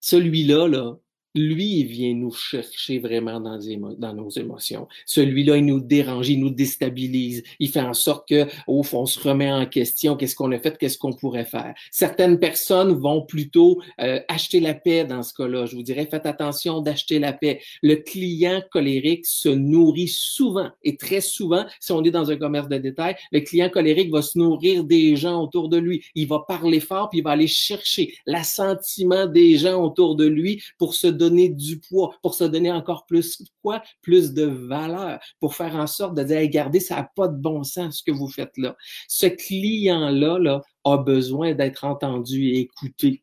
Celui-là, 0.00 0.68
là, 0.68 0.96
lui, 1.34 1.80
il 1.80 1.86
vient 1.86 2.14
nous 2.14 2.32
chercher 2.32 2.98
vraiment 2.98 3.40
dans, 3.40 4.14
nos 4.14 4.30
émotions. 4.30 4.88
Celui-là, 5.06 5.56
il 5.56 5.66
nous 5.66 5.80
dérange, 5.80 6.28
il 6.28 6.40
nous 6.40 6.50
déstabilise. 6.50 7.42
Il 7.58 7.68
fait 7.68 7.80
en 7.80 7.94
sorte 7.94 8.28
que, 8.28 8.46
au 8.66 8.82
fond, 8.82 9.02
on 9.02 9.06
se 9.06 9.20
remet 9.20 9.50
en 9.50 9.66
question. 9.66 10.16
Qu'est-ce 10.16 10.34
qu'on 10.34 10.50
a 10.52 10.58
fait? 10.58 10.76
Qu'est-ce 10.76 10.98
qu'on 10.98 11.12
pourrait 11.12 11.44
faire? 11.44 11.74
Certaines 11.90 12.38
personnes 12.38 12.92
vont 12.92 13.22
plutôt 13.22 13.80
euh, 14.00 14.20
acheter 14.28 14.60
la 14.60 14.74
paix 14.74 15.04
dans 15.04 15.22
ce 15.22 15.32
cas-là. 15.34 15.66
Je 15.66 15.76
vous 15.76 15.82
dirais, 15.82 16.06
faites 16.10 16.26
attention 16.26 16.80
d'acheter 16.80 17.18
la 17.18 17.32
paix. 17.32 17.60
Le 17.82 17.96
client 17.96 18.62
colérique 18.70 19.26
se 19.26 19.48
nourrit 19.48 20.08
souvent 20.08 20.70
et 20.82 20.96
très 20.96 21.20
souvent, 21.20 21.64
si 21.78 21.92
on 21.92 22.02
est 22.02 22.10
dans 22.10 22.30
un 22.30 22.36
commerce 22.36 22.68
de 22.68 22.78
détail, 22.78 23.16
le 23.32 23.40
client 23.40 23.68
colérique 23.68 24.10
va 24.10 24.22
se 24.22 24.38
nourrir 24.38 24.84
des 24.84 25.16
gens 25.16 25.42
autour 25.42 25.68
de 25.68 25.76
lui. 25.76 26.04
Il 26.14 26.26
va 26.26 26.40
parler 26.46 26.80
fort, 26.80 27.08
puis 27.08 27.20
il 27.20 27.22
va 27.22 27.30
aller 27.30 27.46
chercher 27.46 28.14
l'assentiment 28.26 29.26
des 29.26 29.56
gens 29.56 29.82
autour 29.82 30.16
de 30.16 30.26
lui 30.26 30.62
pour 30.78 30.94
se 30.94 31.06
donner 31.20 31.50
du 31.50 31.78
poids, 31.78 32.14
pour 32.22 32.34
se 32.34 32.44
donner 32.44 32.72
encore 32.72 33.04
plus 33.06 33.42
quoi? 33.62 33.82
Plus 34.00 34.32
de 34.32 34.44
valeur, 34.44 35.20
pour 35.38 35.54
faire 35.54 35.76
en 35.76 35.86
sorte 35.86 36.16
de 36.16 36.22
dire, 36.22 36.40
regardez, 36.40 36.80
ça 36.80 36.96
n'a 36.96 37.10
pas 37.14 37.28
de 37.28 37.36
bon 37.36 37.62
sens 37.62 37.98
ce 37.98 38.02
que 38.02 38.16
vous 38.16 38.28
faites 38.28 38.56
là. 38.56 38.76
Ce 39.06 39.26
client-là 39.26 40.38
là, 40.38 40.62
a 40.84 40.96
besoin 40.96 41.54
d'être 41.54 41.84
entendu 41.84 42.48
et 42.48 42.60
écouté. 42.60 43.22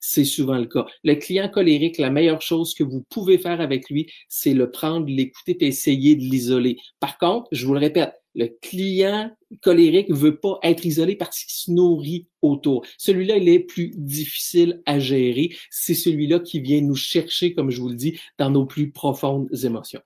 C'est 0.00 0.24
souvent 0.24 0.56
le 0.56 0.66
cas. 0.66 0.86
Le 1.04 1.14
client 1.14 1.48
colérique, 1.48 1.98
la 1.98 2.10
meilleure 2.10 2.40
chose 2.40 2.74
que 2.74 2.82
vous 2.82 3.04
pouvez 3.10 3.38
faire 3.38 3.60
avec 3.60 3.90
lui, 3.90 4.10
c'est 4.28 4.54
le 4.54 4.70
prendre, 4.70 5.06
l'écouter 5.06 5.56
et 5.60 5.66
essayer 5.66 6.16
de 6.16 6.22
l'isoler. 6.22 6.78
Par 7.00 7.18
contre, 7.18 7.48
je 7.52 7.66
vous 7.66 7.74
le 7.74 7.80
répète, 7.80 8.14
le 8.34 8.46
client 8.62 9.30
colérique 9.62 10.10
veut 10.10 10.36
pas 10.36 10.58
être 10.62 10.84
isolé 10.84 11.16
parce 11.16 11.42
qu'il 11.42 11.52
se 11.52 11.70
nourrit 11.70 12.26
autour. 12.42 12.84
Celui-là, 12.96 13.36
il 13.36 13.48
est 13.48 13.60
plus 13.60 13.92
difficile 13.94 14.82
à 14.86 14.98
gérer. 14.98 15.50
C'est 15.70 15.94
celui-là 15.94 16.40
qui 16.40 16.60
vient 16.60 16.80
nous 16.80 16.94
chercher, 16.94 17.54
comme 17.54 17.70
je 17.70 17.80
vous 17.80 17.88
le 17.88 17.96
dis, 17.96 18.18
dans 18.38 18.50
nos 18.50 18.64
plus 18.64 18.90
profondes 18.90 19.48
émotions. 19.64 20.00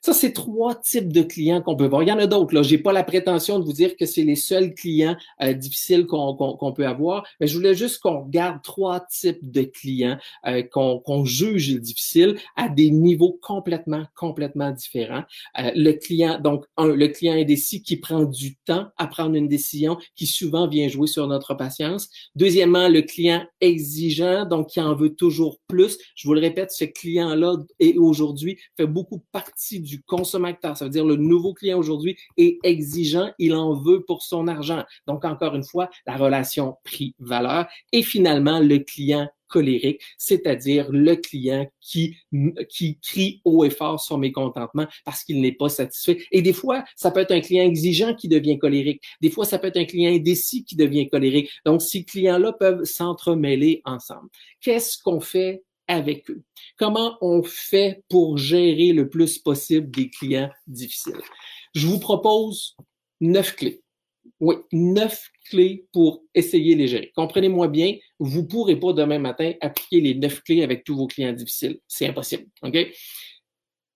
Ça, 0.00 0.12
c'est 0.12 0.32
trois 0.32 0.74
types 0.74 1.12
de 1.12 1.22
clients 1.22 1.60
qu'on 1.60 1.76
peut 1.76 1.86
voir. 1.86 2.02
Il 2.02 2.08
y 2.08 2.12
en 2.12 2.18
a 2.18 2.26
d'autres. 2.26 2.54
Là, 2.54 2.62
j'ai 2.62 2.78
pas 2.78 2.92
la 2.92 3.02
prétention 3.02 3.58
de 3.58 3.64
vous 3.64 3.72
dire 3.72 3.96
que 3.96 4.06
c'est 4.06 4.22
les 4.22 4.36
seuls 4.36 4.74
clients 4.74 5.16
euh, 5.42 5.52
difficiles 5.54 6.06
qu'on 6.06 6.72
peut 6.74 6.86
avoir, 6.86 7.26
mais 7.40 7.46
je 7.46 7.56
voulais 7.56 7.74
juste 7.74 8.00
qu'on 8.00 8.22
regarde 8.24 8.62
trois 8.62 9.00
types 9.00 9.50
de 9.50 9.62
clients 9.62 10.18
euh, 10.46 10.62
qu'on 10.62 11.24
juge 11.24 11.74
difficiles 11.80 12.38
à 12.56 12.68
des 12.68 12.90
niveaux 12.90 13.38
complètement, 13.42 14.04
complètement 14.14 14.70
différents. 14.70 15.24
Euh, 15.58 15.70
le 15.74 15.92
client, 15.92 16.38
donc 16.38 16.64
un, 16.76 16.88
le 16.88 17.08
client 17.08 17.34
indécis 17.34 17.82
qui 17.82 17.96
prend 17.96 18.24
du 18.24 18.56
temps 18.56 18.87
à 18.96 19.06
prendre 19.06 19.34
une 19.34 19.48
décision, 19.48 19.98
qui 20.16 20.26
souvent 20.26 20.68
vient 20.68 20.88
jouer 20.88 21.06
sur 21.06 21.26
notre 21.26 21.54
patience. 21.54 22.08
Deuxièmement, 22.34 22.88
le 22.88 23.02
client 23.02 23.44
exigeant, 23.60 24.46
donc 24.46 24.68
qui 24.68 24.80
en 24.80 24.94
veut 24.94 25.14
toujours 25.14 25.58
plus. 25.68 25.98
Je 26.14 26.26
vous 26.26 26.34
le 26.34 26.40
répète, 26.40 26.70
ce 26.70 26.84
client-là 26.84 27.56
et 27.78 27.98
aujourd'hui 27.98 28.58
fait 28.76 28.86
beaucoup 28.86 29.22
partie 29.32 29.80
du 29.80 30.02
consommateur. 30.02 30.76
Ça 30.76 30.84
veut 30.84 30.90
dire 30.90 31.04
le 31.04 31.16
nouveau 31.16 31.54
client 31.54 31.78
aujourd'hui 31.78 32.16
est 32.36 32.58
exigeant, 32.62 33.30
il 33.38 33.54
en 33.54 33.74
veut 33.74 34.04
pour 34.04 34.22
son 34.22 34.48
argent. 34.48 34.84
Donc, 35.06 35.24
encore 35.24 35.54
une 35.54 35.64
fois, 35.64 35.90
la 36.06 36.16
relation 36.16 36.76
prix-valeur. 36.84 37.66
Et 37.92 38.02
finalement, 38.02 38.60
le 38.60 38.78
client 38.78 39.28
colérique, 39.48 40.02
c'est-à-dire 40.16 40.86
le 40.90 41.16
client 41.16 41.66
qui, 41.80 42.16
qui 42.68 42.98
crie 43.00 43.40
haut 43.44 43.64
et 43.64 43.70
fort 43.70 44.00
son 44.00 44.18
mécontentement 44.18 44.86
parce 45.04 45.24
qu'il 45.24 45.40
n'est 45.40 45.52
pas 45.52 45.68
satisfait. 45.68 46.18
Et 46.30 46.42
des 46.42 46.52
fois, 46.52 46.84
ça 46.96 47.10
peut 47.10 47.20
être 47.20 47.32
un 47.32 47.40
client 47.40 47.64
exigeant 47.64 48.14
qui 48.14 48.28
devient 48.28 48.58
colérique. 48.58 49.02
Des 49.20 49.30
fois, 49.30 49.44
ça 49.44 49.58
peut 49.58 49.68
être 49.68 49.76
un 49.76 49.84
client 49.84 50.12
indécis 50.12 50.64
qui 50.64 50.76
devient 50.76 51.08
colérique. 51.08 51.50
Donc, 51.64 51.82
ces 51.82 52.04
clients-là 52.04 52.52
peuvent 52.52 52.84
s'entremêler 52.84 53.82
ensemble. 53.84 54.28
Qu'est-ce 54.60 55.02
qu'on 55.02 55.20
fait 55.20 55.62
avec 55.86 56.30
eux? 56.30 56.42
Comment 56.76 57.16
on 57.20 57.42
fait 57.42 58.02
pour 58.08 58.36
gérer 58.36 58.92
le 58.92 59.08
plus 59.08 59.38
possible 59.38 59.90
des 59.90 60.10
clients 60.10 60.50
difficiles? 60.66 61.20
Je 61.74 61.86
vous 61.86 61.98
propose 61.98 62.76
neuf 63.20 63.56
clés. 63.56 63.82
Oui, 64.40 64.56
neuf 64.72 65.28
clés 65.50 65.86
pour 65.92 66.22
essayer 66.34 66.74
les 66.74 66.86
gérer. 66.86 67.10
Comprenez-moi 67.14 67.68
bien, 67.68 67.96
vous 68.18 68.42
ne 68.42 68.46
pourrez 68.46 68.76
pas 68.76 68.92
demain 68.92 69.18
matin 69.18 69.52
appliquer 69.60 70.00
les 70.00 70.14
neuf 70.14 70.42
clés 70.42 70.62
avec 70.62 70.84
tous 70.84 70.96
vos 70.96 71.06
clients 71.06 71.32
difficiles. 71.32 71.80
C'est 71.88 72.06
impossible. 72.06 72.46
OK? 72.62 72.76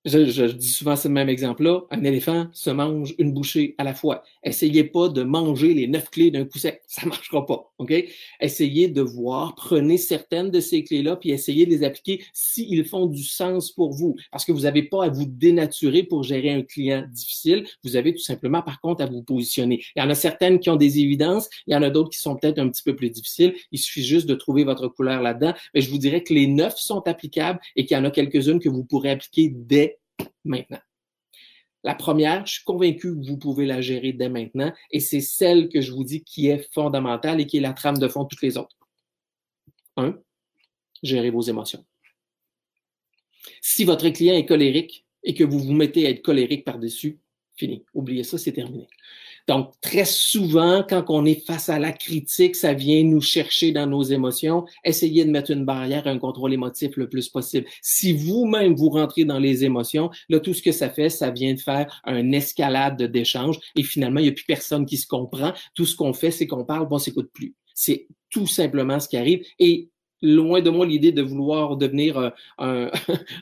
Je, 0.04 0.46
dis 0.46 0.68
souvent 0.68 0.96
ce 0.96 1.08
même 1.08 1.28
exemple-là, 1.28 1.82
un 1.90 2.02
éléphant 2.04 2.48
se 2.52 2.70
mange 2.70 3.14
une 3.18 3.32
bouchée 3.32 3.74
à 3.78 3.84
la 3.84 3.94
fois. 3.94 4.24
Essayez 4.42 4.84
pas 4.84 5.08
de 5.08 5.22
manger 5.22 5.74
les 5.74 5.86
neuf 5.86 6.10
clés 6.10 6.30
d'un 6.30 6.44
coup 6.44 6.58
sec, 6.58 6.82
ça 6.86 7.06
marchera 7.06 7.46
pas, 7.46 7.72
ok? 7.78 7.92
Essayez 8.40 8.88
de 8.88 9.00
voir, 9.00 9.54
prenez 9.54 9.98
certaines 9.98 10.50
de 10.50 10.60
ces 10.60 10.82
clés-là, 10.82 11.16
puis 11.16 11.30
essayez 11.30 11.66
de 11.66 11.70
les 11.70 11.84
appliquer 11.84 12.24
s'ils 12.32 12.84
font 12.84 13.06
du 13.06 13.22
sens 13.22 13.70
pour 13.70 13.92
vous, 13.92 14.16
parce 14.30 14.44
que 14.44 14.52
vous 14.52 14.62
n'avez 14.62 14.82
pas 14.82 15.04
à 15.04 15.08
vous 15.08 15.26
dénaturer 15.26 16.02
pour 16.02 16.22
gérer 16.24 16.50
un 16.50 16.62
client 16.62 17.04
difficile, 17.10 17.64
vous 17.84 17.96
avez 17.96 18.12
tout 18.12 18.22
simplement, 18.22 18.62
par 18.62 18.80
contre, 18.80 19.02
à 19.02 19.06
vous 19.06 19.22
positionner. 19.22 19.84
Il 19.94 20.02
y 20.02 20.02
en 20.02 20.10
a 20.10 20.14
certaines 20.14 20.58
qui 20.58 20.70
ont 20.70 20.76
des 20.76 20.98
évidences, 20.98 21.48
il 21.66 21.74
y 21.74 21.76
en 21.76 21.82
a 21.82 21.90
d'autres 21.90 22.10
qui 22.10 22.18
sont 22.18 22.36
peut-être 22.36 22.58
un 22.58 22.68
petit 22.68 22.82
peu 22.82 22.96
plus 22.96 23.10
difficiles, 23.10 23.54
il 23.70 23.78
suffit 23.78 24.04
juste 24.04 24.26
de 24.26 24.34
trouver 24.34 24.64
votre 24.64 24.88
couleur 24.88 25.22
là-dedans, 25.22 25.54
mais 25.74 25.80
je 25.80 25.90
vous 25.90 25.98
dirais 25.98 26.22
que 26.22 26.34
les 26.34 26.46
neuf 26.46 26.74
sont 26.76 27.06
applicables 27.06 27.60
et 27.76 27.86
qu'il 27.86 27.96
y 27.96 28.00
en 28.00 28.04
a 28.04 28.10
quelques-unes 28.10 28.58
que 28.58 28.68
vous 28.68 28.84
pourrez 28.84 29.10
appliquer 29.10 29.48
dès 29.54 29.91
maintenant. 30.44 30.80
La 31.84 31.94
première, 31.94 32.46
je 32.46 32.54
suis 32.54 32.64
convaincu 32.64 33.14
que 33.14 33.26
vous 33.26 33.36
pouvez 33.36 33.66
la 33.66 33.80
gérer 33.80 34.12
dès 34.12 34.28
maintenant 34.28 34.72
et 34.90 35.00
c'est 35.00 35.20
celle 35.20 35.68
que 35.68 35.80
je 35.80 35.92
vous 35.92 36.04
dis 36.04 36.22
qui 36.22 36.48
est 36.48 36.72
fondamentale 36.72 37.40
et 37.40 37.46
qui 37.46 37.56
est 37.56 37.60
la 37.60 37.72
trame 37.72 37.98
de 37.98 38.06
fond 38.08 38.22
de 38.22 38.28
toutes 38.28 38.42
les 38.42 38.56
autres. 38.56 38.76
Un, 39.96 40.16
gérer 41.02 41.30
vos 41.30 41.42
émotions. 41.42 41.84
Si 43.60 43.84
votre 43.84 44.08
client 44.10 44.34
est 44.34 44.46
colérique 44.46 45.06
et 45.24 45.34
que 45.34 45.44
vous 45.44 45.58
vous 45.58 45.72
mettez 45.72 46.06
à 46.06 46.10
être 46.10 46.22
colérique 46.22 46.64
par-dessus, 46.64 47.18
fini. 47.56 47.84
Oubliez 47.94 48.22
ça, 48.22 48.38
c'est 48.38 48.52
terminé. 48.52 48.86
Donc, 49.48 49.72
très 49.80 50.04
souvent, 50.04 50.84
quand 50.88 51.04
on 51.08 51.24
est 51.24 51.44
face 51.46 51.68
à 51.68 51.78
la 51.78 51.92
critique, 51.92 52.56
ça 52.56 52.74
vient 52.74 53.02
nous 53.04 53.20
chercher 53.20 53.72
dans 53.72 53.86
nos 53.86 54.02
émotions. 54.02 54.64
Essayez 54.84 55.24
de 55.24 55.30
mettre 55.30 55.50
une 55.50 55.64
barrière, 55.64 56.06
un 56.06 56.18
contrôle 56.18 56.52
émotif 56.52 56.96
le 56.96 57.08
plus 57.08 57.28
possible. 57.28 57.66
Si 57.82 58.12
vous-même 58.12 58.74
vous 58.74 58.90
rentrez 58.90 59.24
dans 59.24 59.38
les 59.38 59.64
émotions, 59.64 60.10
là, 60.28 60.40
tout 60.40 60.54
ce 60.54 60.62
que 60.62 60.72
ça 60.72 60.90
fait, 60.90 61.08
ça 61.08 61.30
vient 61.30 61.54
de 61.54 61.60
faire 61.60 62.00
un 62.04 62.32
escalade 62.32 63.02
d'échange 63.02 63.58
et 63.76 63.82
finalement, 63.82 64.20
il 64.20 64.24
n'y 64.24 64.28
a 64.28 64.32
plus 64.32 64.44
personne 64.44 64.86
qui 64.86 64.96
se 64.96 65.06
comprend. 65.06 65.52
Tout 65.74 65.86
ce 65.86 65.96
qu'on 65.96 66.12
fait, 66.12 66.30
c'est 66.30 66.46
qu'on 66.46 66.64
parle, 66.64 66.86
on 66.90 66.98
s'écoute 66.98 67.30
plus. 67.32 67.54
C'est 67.74 68.06
tout 68.30 68.46
simplement 68.46 69.00
ce 69.00 69.08
qui 69.08 69.16
arrive. 69.16 69.44
Loin 70.22 70.60
de 70.60 70.70
moi 70.70 70.86
l'idée 70.86 71.12
de 71.12 71.22
vouloir 71.22 71.76
devenir 71.76 72.32
euh, 72.60 72.90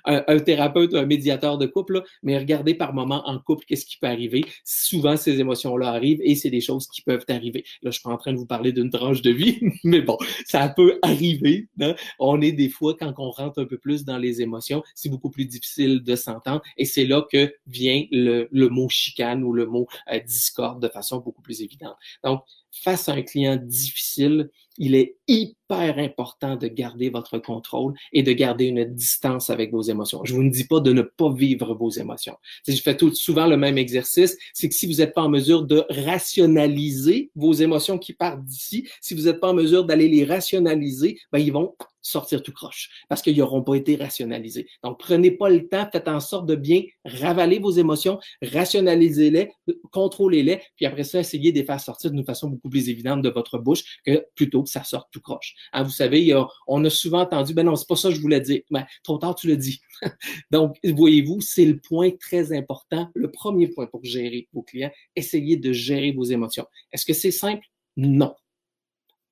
un, 0.05 0.39
thérapeute, 0.45 0.95
un 0.95 1.07
médiateur 1.07 1.59
de 1.59 1.67
couple, 1.67 2.03
mais 2.23 2.39
regardez 2.39 2.75
par 2.75 2.95
moment 2.95 3.23
en 3.27 3.39
couple 3.39 3.65
qu'est-ce 3.67 3.87
qui 3.87 3.99
peut 3.99 4.07
arriver. 4.07 4.45
Souvent, 4.65 5.17
ces 5.17 5.41
émotions-là 5.41 5.91
arrivent 5.91 6.21
et 6.23 6.35
c'est 6.35 6.51
des 6.51 6.61
choses 6.61 6.89
qui 6.89 7.03
peuvent 7.03 7.25
arriver. 7.29 7.65
Là, 7.83 7.91
je 7.91 7.99
suis 7.99 8.09
en 8.09 8.17
train 8.17 8.33
de 8.33 8.39
vous 8.39 8.47
parler 8.47 8.73
d'une 8.73 8.91
tranche 8.91 9.23
de 9.23 9.31
vie, 9.31 9.61
mais 9.85 10.01
bon, 10.01 10.17
ça 10.47 10.69
peut 10.69 10.99
arriver. 11.03 11.69
Hein. 11.81 11.95
On 12.19 12.41
est 12.41 12.53
des 12.53 12.69
fois, 12.69 12.97
quand 12.99 13.13
on 13.19 13.31
rentre 13.31 13.61
un 13.61 13.67
peu 13.67 13.79
plus 13.79 14.05
dans 14.05 14.19
les 14.19 14.43
émotions, 14.43 14.83
c'est 14.95 15.09
beaucoup 15.09 15.31
plus 15.31 15.47
difficile 15.47 16.03
de 16.03 16.17
s'entendre 16.17 16.63
et 16.77 16.85
c'est 16.85 17.05
là 17.05 17.27
que 17.31 17.53
vient 17.67 18.05
le, 18.11 18.49
le, 18.51 18.69
mot 18.69 18.89
chicane 18.89 19.43
ou 19.43 19.53
le 19.53 19.67
mot 19.67 19.87
euh, 20.13 20.19
discorde 20.21 20.83
de 20.83 20.89
façon 20.89 21.19
beaucoup 21.19 21.43
plus 21.43 21.63
évidente. 21.63 21.97
Donc, 22.25 22.43
face 22.73 23.09
à 23.09 23.13
un 23.13 23.23
client 23.23 23.57
difficile, 23.57 24.51
il 24.81 24.95
est 24.95 25.17
hyper 25.29 25.99
important 25.99 26.57
de 26.57 26.67
garder 26.67 27.11
votre 27.11 27.39
contrôle 27.39 27.93
et 28.13 28.23
de 28.23 28.33
garder 28.33 28.65
une 28.65 28.85
distance 28.85 29.51
avec 29.51 29.71
vos 29.71 29.83
émotions. 29.83 30.25
Je 30.25 30.35
vous 30.35 30.43
ne 30.43 30.51
dis 30.51 30.67
pas 30.67 30.81
de 30.81 30.93
ne 30.93 31.03
pas 31.03 31.31
vivre 31.33 31.75
vos 31.75 31.91
émotions. 31.91 32.35
je 32.67 32.75
fais 32.77 32.97
souvent 33.13 33.47
le 33.47 33.59
même 33.59 33.77
exercice, 33.79 34.37
c'est 34.55 34.69
que 34.69 34.75
si 34.75 34.87
vous 34.87 34.99
n'êtes 34.99 35.15
pas 35.15 35.23
en 35.23 35.29
mesure 35.29 35.65
de 35.65 35.85
rationaliser 35.91 37.31
vos 37.37 37.53
émotions 37.53 37.99
qui 37.99 38.15
partent 38.15 38.45
d'ici, 38.45 38.89
si 39.03 39.15
vous 39.15 39.25
n'êtes 39.25 39.39
pas 39.39 39.51
en 39.51 39.55
mesure 39.55 39.85
d'aller 39.85 40.09
les 40.09 40.25
rationaliser, 40.25 41.21
ben, 41.31 41.39
ils 41.39 41.53
vont 41.53 41.75
sortir 42.03 42.43
tout 42.43 42.53
croche 42.53 42.91
parce 43.09 43.23
qu'ils 43.23 43.37
n'auront 43.37 43.63
pas 43.63 43.75
été 43.75 43.97
rationalisés. 43.97 44.69
Donc, 44.83 44.99
prenez 44.99 45.31
pas 45.31 45.49
le 45.49 45.69
temps, 45.69 45.89
faites 45.91 46.09
en 46.09 46.21
sorte 46.21 46.47
de 46.47 46.55
bien 46.55 46.83
ravaler 47.05 47.59
vos 47.59 47.71
émotions, 47.71 48.19
rationalisez-les, 48.43 49.51
contrôlez-les, 49.91 50.61
puis 50.77 50.87
après 50.87 51.05
ça, 51.05 51.21
essayez 51.21 51.53
de 51.53 51.59
les 51.59 51.65
faire 51.65 51.81
sortir 51.81 52.11
d'une 52.11 52.25
façon 52.25 52.49
beaucoup 52.49 52.69
plus 52.69 52.89
évidente 52.89 53.23
de 53.23 53.29
votre 53.29 53.59
bouche 53.59 54.01
que 54.05 54.25
plutôt 54.35 54.63
que 54.63 54.71
ça 54.71 54.85
sorte 54.85 55.09
tout 55.13 55.21
croche. 55.21 55.55
Hein, 55.73 55.83
vous 55.83 55.91
savez, 55.91 56.35
on 56.67 56.85
a 56.85 56.91
souvent 56.91 57.21
entendu, 57.21 57.55
ben 57.55 57.65
non, 57.65 57.77
c'est 57.77 57.89
pas 57.89 57.97
ça 57.97 58.09
que 58.09 58.15
je 58.15 58.21
voulais 58.21 58.41
dire. 58.41 58.63
Ben, 58.71 58.87
trop 59.03 59.19
tard, 59.19 59.35
tu 59.35 59.47
le 59.47 59.57
dis. 59.57 59.81
Donc, 60.51 60.77
voyez-vous, 60.85 61.41
c'est 61.41 61.65
le 61.65 61.79
point 61.79 62.11
très 62.11 62.57
important, 62.57 63.11
le 63.15 63.31
premier 63.31 63.69
point 63.69 63.87
pour 63.87 64.05
gérer 64.05 64.49
vos 64.53 64.63
clients. 64.63 64.91
Essayez 65.17 65.57
de 65.57 65.73
gérer 65.73 66.13
vos 66.13 66.25
émotions. 66.25 66.67
Est-ce 66.93 67.05
que 67.05 67.13
c'est 67.13 67.31
simple? 67.31 67.65
Non. 67.97 68.35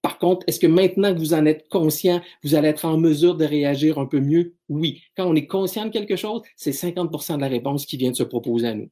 Par 0.08 0.16
contre, 0.16 0.42
est-ce 0.46 0.58
que 0.58 0.66
maintenant 0.66 1.12
que 1.12 1.18
vous 1.18 1.34
en 1.34 1.44
êtes 1.44 1.68
conscient, 1.68 2.22
vous 2.42 2.54
allez 2.54 2.68
être 2.68 2.86
en 2.86 2.96
mesure 2.96 3.36
de 3.36 3.44
réagir 3.44 3.98
un 3.98 4.06
peu 4.06 4.20
mieux? 4.20 4.54
Oui. 4.70 5.02
Quand 5.14 5.26
on 5.26 5.34
est 5.34 5.46
conscient 5.46 5.84
de 5.84 5.90
quelque 5.90 6.16
chose, 6.16 6.40
c'est 6.56 6.70
50% 6.70 7.36
de 7.36 7.42
la 7.42 7.48
réponse 7.48 7.84
qui 7.84 7.98
vient 7.98 8.10
de 8.10 8.16
se 8.16 8.22
proposer 8.22 8.68
à 8.68 8.74
nous. 8.74 8.88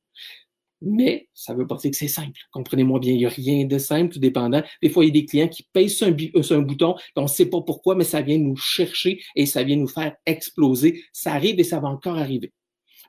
Mais 0.82 1.30
ça 1.32 1.54
veut 1.54 1.66
pas 1.66 1.76
dire 1.76 1.90
que 1.90 1.96
c'est 1.96 2.06
simple. 2.06 2.38
Comprenez-moi 2.52 3.00
bien, 3.00 3.14
il 3.14 3.16
n'y 3.16 3.24
a 3.24 3.30
rien 3.30 3.64
de 3.64 3.78
simple, 3.78 4.12
tout 4.12 4.18
dépendant. 4.18 4.62
Des 4.82 4.90
fois, 4.90 5.06
il 5.06 5.06
y 5.06 5.10
a 5.10 5.22
des 5.22 5.24
clients 5.24 5.48
qui 5.48 5.66
pèsent 5.72 5.96
sur 5.96 6.06
un, 6.06 6.12
euh, 6.12 6.60
bouton, 6.60 6.96
on 7.16 7.22
ne 7.22 7.28
sait 7.28 7.46
pas 7.46 7.62
pourquoi, 7.62 7.94
mais 7.94 8.04
ça 8.04 8.20
vient 8.20 8.36
nous 8.36 8.56
chercher 8.56 9.18
et 9.34 9.46
ça 9.46 9.62
vient 9.62 9.76
nous 9.76 9.88
faire 9.88 10.14
exploser. 10.26 11.02
Ça 11.14 11.32
arrive 11.32 11.58
et 11.58 11.64
ça 11.64 11.80
va 11.80 11.88
encore 11.88 12.18
arriver. 12.18 12.52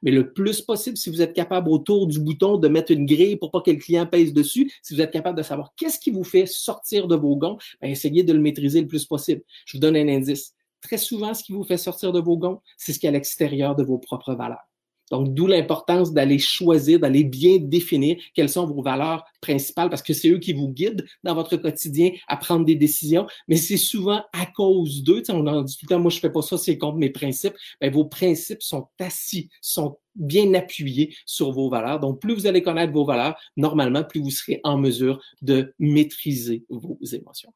Mais 0.03 0.11
le 0.11 0.31
plus 0.33 0.61
possible, 0.61 0.97
si 0.97 1.09
vous 1.09 1.21
êtes 1.21 1.33
capable 1.33 1.69
autour 1.69 2.07
du 2.07 2.19
bouton 2.19 2.57
de 2.57 2.67
mettre 2.67 2.91
une 2.91 3.05
grille 3.05 3.35
pour 3.35 3.51
pas 3.51 3.61
que 3.61 3.71
le 3.71 3.77
client 3.77 4.05
pèse 4.05 4.33
dessus, 4.33 4.71
si 4.81 4.93
vous 4.93 5.01
êtes 5.01 5.11
capable 5.11 5.37
de 5.37 5.43
savoir 5.43 5.73
qu'est-ce 5.75 5.99
qui 5.99 6.11
vous 6.11 6.23
fait 6.23 6.45
sortir 6.45 7.07
de 7.07 7.15
vos 7.15 7.35
gonds, 7.35 7.57
ben 7.81 7.89
essayez 7.89 8.23
de 8.23 8.33
le 8.33 8.39
maîtriser 8.39 8.81
le 8.81 8.87
plus 8.87 9.05
possible. 9.05 9.41
Je 9.65 9.77
vous 9.77 9.81
donne 9.81 9.95
un 9.95 10.07
indice. 10.07 10.53
Très 10.81 10.97
souvent, 10.97 11.33
ce 11.33 11.43
qui 11.43 11.53
vous 11.53 11.63
fait 11.63 11.77
sortir 11.77 12.11
de 12.11 12.19
vos 12.19 12.37
gonds, 12.37 12.61
c'est 12.77 12.93
ce 12.93 12.99
qui 12.99 13.05
est 13.07 13.09
à 13.09 13.11
l'extérieur 13.11 13.75
de 13.75 13.83
vos 13.83 13.97
propres 13.97 14.35
valeurs. 14.35 14.67
Donc, 15.11 15.33
d'où 15.33 15.47
l'importance 15.47 16.13
d'aller 16.13 16.39
choisir, 16.39 16.99
d'aller 16.99 17.23
bien 17.23 17.57
définir 17.57 18.17
quelles 18.33 18.49
sont 18.49 18.65
vos 18.65 18.81
valeurs 18.81 19.23
principales, 19.41 19.89
parce 19.89 20.01
que 20.01 20.13
c'est 20.13 20.29
eux 20.29 20.39
qui 20.39 20.53
vous 20.53 20.69
guident 20.69 21.05
dans 21.23 21.33
votre 21.33 21.55
quotidien 21.57 22.11
à 22.27 22.37
prendre 22.37 22.65
des 22.65 22.75
décisions, 22.75 23.27
mais 23.47 23.57
c'est 23.57 23.77
souvent 23.77 24.23
à 24.33 24.45
cause 24.45 25.03
d'eux. 25.03 25.23
On 25.29 25.45
en 25.47 25.61
dit 25.61 25.77
tout 25.77 25.85
le 25.89 25.95
temps, 25.95 25.99
moi, 25.99 26.11
je 26.11 26.19
fais 26.19 26.29
pas 26.29 26.41
ça, 26.41 26.57
c'est 26.57 26.77
contre 26.77 26.97
mes 26.97 27.09
principes. 27.09 27.55
Mais 27.81 27.89
vos 27.89 28.05
principes 28.05 28.61
sont 28.61 28.87
assis, 28.99 29.49
sont 29.61 29.97
bien 30.15 30.53
appuyés 30.53 31.15
sur 31.25 31.51
vos 31.51 31.69
valeurs. 31.69 31.99
Donc, 31.99 32.19
plus 32.19 32.33
vous 32.33 32.47
allez 32.47 32.61
connaître 32.61 32.93
vos 32.93 33.05
valeurs, 33.05 33.39
normalement, 33.55 34.03
plus 34.03 34.19
vous 34.19 34.31
serez 34.31 34.59
en 34.63 34.77
mesure 34.77 35.21
de 35.41 35.73
maîtriser 35.79 36.65
vos 36.69 36.97
émotions. 37.13 37.53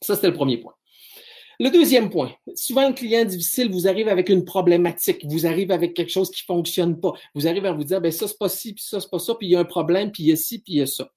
Ça, 0.00 0.14
c'était 0.14 0.28
le 0.28 0.34
premier 0.34 0.58
point. 0.58 0.74
Le 1.60 1.70
deuxième 1.70 2.08
point, 2.08 2.30
souvent 2.54 2.82
un 2.82 2.92
client 2.92 3.24
difficile 3.24 3.70
vous 3.70 3.88
arrive 3.88 4.06
avec 4.06 4.28
une 4.28 4.44
problématique, 4.44 5.24
vous 5.24 5.44
arrive 5.44 5.72
avec 5.72 5.92
quelque 5.92 6.12
chose 6.12 6.30
qui 6.30 6.44
fonctionne 6.44 7.00
pas. 7.00 7.12
Vous 7.34 7.48
arrivez 7.48 7.66
à 7.66 7.72
vous 7.72 7.82
dire, 7.82 8.00
ben 8.00 8.12
ça 8.12 8.28
c'est 8.28 8.38
pas 8.38 8.48
ci, 8.48 8.74
puis 8.74 8.84
ça 8.84 9.00
c'est 9.00 9.10
pas 9.10 9.18
ça, 9.18 9.34
puis 9.34 9.48
il 9.48 9.50
y 9.50 9.56
a 9.56 9.60
un 9.60 9.64
problème, 9.64 10.12
puis 10.12 10.22
il 10.22 10.28
y 10.28 10.32
a 10.32 10.36
ci, 10.36 10.60
puis 10.60 10.74
il 10.74 10.78
y 10.78 10.82
a 10.82 10.86
ça. 10.86 11.10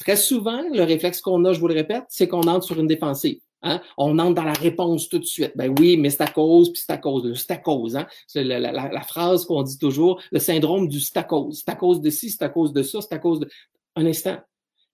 Très 0.00 0.16
souvent, 0.16 0.62
le 0.72 0.82
réflexe 0.82 1.20
qu'on 1.20 1.44
a, 1.44 1.52
je 1.52 1.60
vous 1.60 1.68
le 1.68 1.74
répète, 1.74 2.02
c'est 2.08 2.26
qu'on 2.26 2.42
entre 2.42 2.66
sur 2.66 2.80
une 2.80 2.88
défensive. 2.88 3.38
Hein? 3.62 3.80
On 3.96 4.18
entre 4.18 4.34
dans 4.34 4.44
la 4.44 4.52
réponse 4.52 5.08
tout 5.08 5.20
de 5.20 5.24
suite. 5.24 5.52
Ben 5.54 5.72
oui, 5.78 5.96
mais 5.96 6.10
c'est 6.10 6.22
à 6.22 6.26
cause, 6.26 6.72
puis 6.72 6.82
c'est 6.84 6.92
à 6.92 6.98
cause 6.98 7.22
de. 7.22 7.34
C'est 7.34 7.52
à 7.52 7.58
cause. 7.58 7.94
Hein? 7.94 8.08
C'est 8.26 8.42
la, 8.42 8.58
la, 8.58 8.72
la, 8.72 9.00
phrase 9.02 9.44
qu'on 9.44 9.62
dit 9.62 9.78
toujours, 9.78 10.20
le 10.32 10.40
syndrome 10.40 10.88
du 10.88 10.98
c'est 10.98 11.16
à 11.18 11.22
cause. 11.22 11.62
C'est 11.64 11.70
à 11.70 11.76
cause 11.76 12.00
de 12.00 12.10
ci, 12.10 12.30
c'est 12.30 12.42
à 12.42 12.48
cause 12.48 12.72
de 12.72 12.82
ça, 12.82 13.00
c'est 13.00 13.14
à 13.14 13.18
cause 13.18 13.38
de. 13.38 13.48
Un 13.94 14.06
instant. 14.06 14.38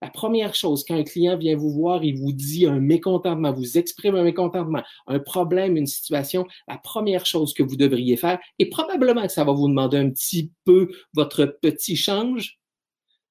La 0.00 0.11
première 0.11 0.55
chose, 0.55 0.85
quand 0.87 0.95
un 0.95 1.02
client 1.02 1.37
vient 1.37 1.57
vous 1.57 1.73
voir, 1.73 2.05
il 2.05 2.19
vous 2.19 2.33
dit 2.33 2.67
un 2.67 2.78
mécontentement, 2.78 3.52
vous 3.52 3.78
exprime 3.78 4.14
un 4.14 4.23
mécontentement, 4.23 4.83
un 5.09 5.19
problème, 5.19 5.76
une 5.76 5.87
situation, 5.87 6.47
la 6.69 6.78
première 6.78 7.26
chose 7.26 7.52
que 7.52 7.64
vous 7.64 7.76
devriez 7.76 8.17
faire, 8.17 8.38
et 8.59 8.69
probablement 8.69 9.23
que 9.23 9.33
ça 9.33 9.45
va 9.45 9.52
vous 9.52 9.69
demander 9.69 9.97
un 9.97 10.11
petit 10.11 10.52
peu 10.64 10.88
votre 11.14 11.47
petit 11.47 11.97
change, 11.97 12.59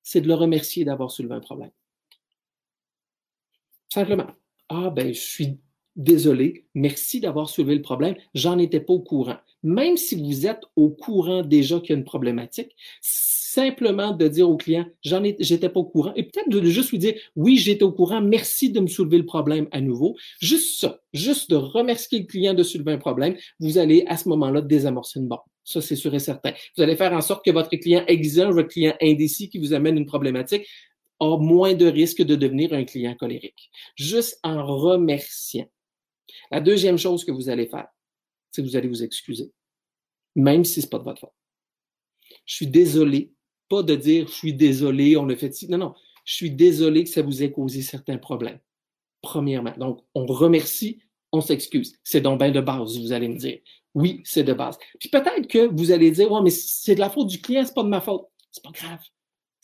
c'est 0.03 0.21
de 0.21 0.27
le 0.27 0.33
remercier 0.33 0.83
d'avoir 0.83 1.12
soulevé 1.12 1.36
un 1.36 1.39
problème. 1.39 1.71
Simplement. 3.89 4.27
Ah, 4.69 4.89
ben, 4.89 5.13
je 5.13 5.19
suis 5.19 5.59
désolé, 5.97 6.65
merci 6.75 7.19
d'avoir 7.19 7.49
soulevé 7.49 7.75
le 7.75 7.81
problème, 7.81 8.15
j'en 8.33 8.57
étais 8.59 8.79
pas 8.79 8.93
au 8.93 8.99
courant. 8.99 9.37
Même 9.63 9.97
si 9.97 10.15
vous 10.15 10.45
êtes 10.45 10.61
au 10.75 10.89
courant 10.89 11.41
déjà 11.41 11.79
qu'il 11.79 11.89
y 11.89 11.93
a 11.93 11.97
une 11.97 12.05
problématique, 12.05 12.75
simplement 13.01 14.11
de 14.11 14.27
dire 14.27 14.47
au 14.47 14.55
client, 14.55 14.85
j'en 15.03 15.23
ai, 15.23 15.35
j'étais 15.39 15.69
pas 15.69 15.79
au 15.79 15.85
courant, 15.85 16.13
et 16.15 16.23
peut-être 16.23 16.49
de 16.49 16.61
juste 16.63 16.91
lui 16.91 16.99
dire, 16.99 17.15
oui, 17.35 17.57
j'étais 17.57 17.83
au 17.83 17.91
courant, 17.91 18.21
merci 18.21 18.71
de 18.71 18.79
me 18.79 18.87
soulever 18.87 19.17
le 19.17 19.25
problème 19.25 19.67
à 19.71 19.81
nouveau. 19.81 20.15
Juste 20.39 20.79
ça, 20.79 21.01
juste 21.11 21.49
de 21.49 21.55
remercier 21.55 22.19
le 22.19 22.25
client 22.25 22.53
de 22.53 22.63
soulever 22.63 22.93
un 22.93 22.99
problème, 22.99 23.35
vous 23.59 23.79
allez 23.79 24.05
à 24.07 24.15
ce 24.15 24.29
moment-là 24.29 24.61
désamorcer 24.61 25.19
une 25.19 25.27
bombe. 25.27 25.39
Ça, 25.63 25.81
c'est 25.81 25.95
sûr 25.97 26.13
et 26.13 26.19
certain. 26.19 26.53
Vous 26.77 26.83
allez 26.83 26.95
faire 26.95 27.11
en 27.11 27.21
sorte 27.21 27.43
que 27.43 27.51
votre 27.51 27.75
client 27.75 28.03
exigeant, 28.07 28.51
votre 28.51 28.69
client 28.69 28.93
indécis 29.01 29.49
qui 29.49 29.57
vous 29.57 29.73
amène 29.73 29.97
une 29.97 30.05
problématique, 30.05 30.65
a 31.19 31.37
moins 31.37 31.73
de 31.73 31.87
risque 31.87 32.21
de 32.21 32.35
devenir 32.35 32.73
un 32.73 32.85
client 32.85 33.15
colérique. 33.15 33.69
Juste 33.95 34.39
en 34.43 34.63
remerciant. 34.65 35.65
La 36.51 36.62
deuxième 36.62 36.98
chose 36.98 37.24
que 37.24 37.31
vous 37.31 37.50
allez 37.50 37.67
faire, 37.67 37.88
c'est 38.51 38.62
que 38.62 38.67
vous 38.67 38.75
allez 38.75 38.88
vous 38.88 39.03
excuser. 39.03 39.51
Même 40.36 40.65
si 40.65 40.81
c'est 40.81 40.89
pas 40.89 41.00
de 41.00 41.03
votre 41.03 41.19
faute. 41.19 41.34
Je 42.46 42.55
suis 42.55 42.67
désolé 42.67 43.34
pas 43.69 43.84
de 43.84 43.95
dire 43.95 44.28
je 44.28 44.34
suis 44.34 44.54
désolé, 44.54 45.17
on 45.17 45.30
a 45.30 45.36
fait. 45.36 45.51
Non, 45.69 45.78
non. 45.78 45.93
Je 46.25 46.34
suis 46.36 46.51
désolé 46.51 47.04
que 47.04 47.10
ça 47.10 47.21
vous 47.21 47.43
ait 47.43 47.51
causé 47.51 47.82
certains 47.82 48.17
problèmes. 48.17 48.60
Premièrement. 49.21 49.73
Donc, 49.78 50.04
on 50.13 50.25
remercie, 50.25 50.99
on 51.32 51.41
s'excuse. 51.41 51.97
C'est 52.04 52.21
donc 52.21 52.39
bien 52.39 52.51
de 52.51 52.62
base, 52.62 52.97
vous 52.99 53.12
allez 53.12 53.30
me 53.30 53.38
dire. 53.38 53.60
Oui, 53.93 54.21
c'est 54.25 54.43
de 54.43 54.54
base. 54.54 54.78
Puis 54.99 55.10
peut-être 55.10 55.47
que 55.47 55.67
vous 55.75 55.91
allez 55.91 56.12
dire, 56.12 56.32
ouais, 56.32 56.41
mais 56.41 56.49
c'est 56.49 56.95
de 56.95 56.99
la 56.99 57.10
faute 57.10 57.28
du 57.28 57.41
client, 57.41 57.63
c'est 57.65 57.73
pas 57.73 57.84
de 57.84 57.89
ma 57.89 58.01
faute. 58.01 58.28
C'est 58.51 58.63
pas 58.63 58.71
grave. 58.71 58.99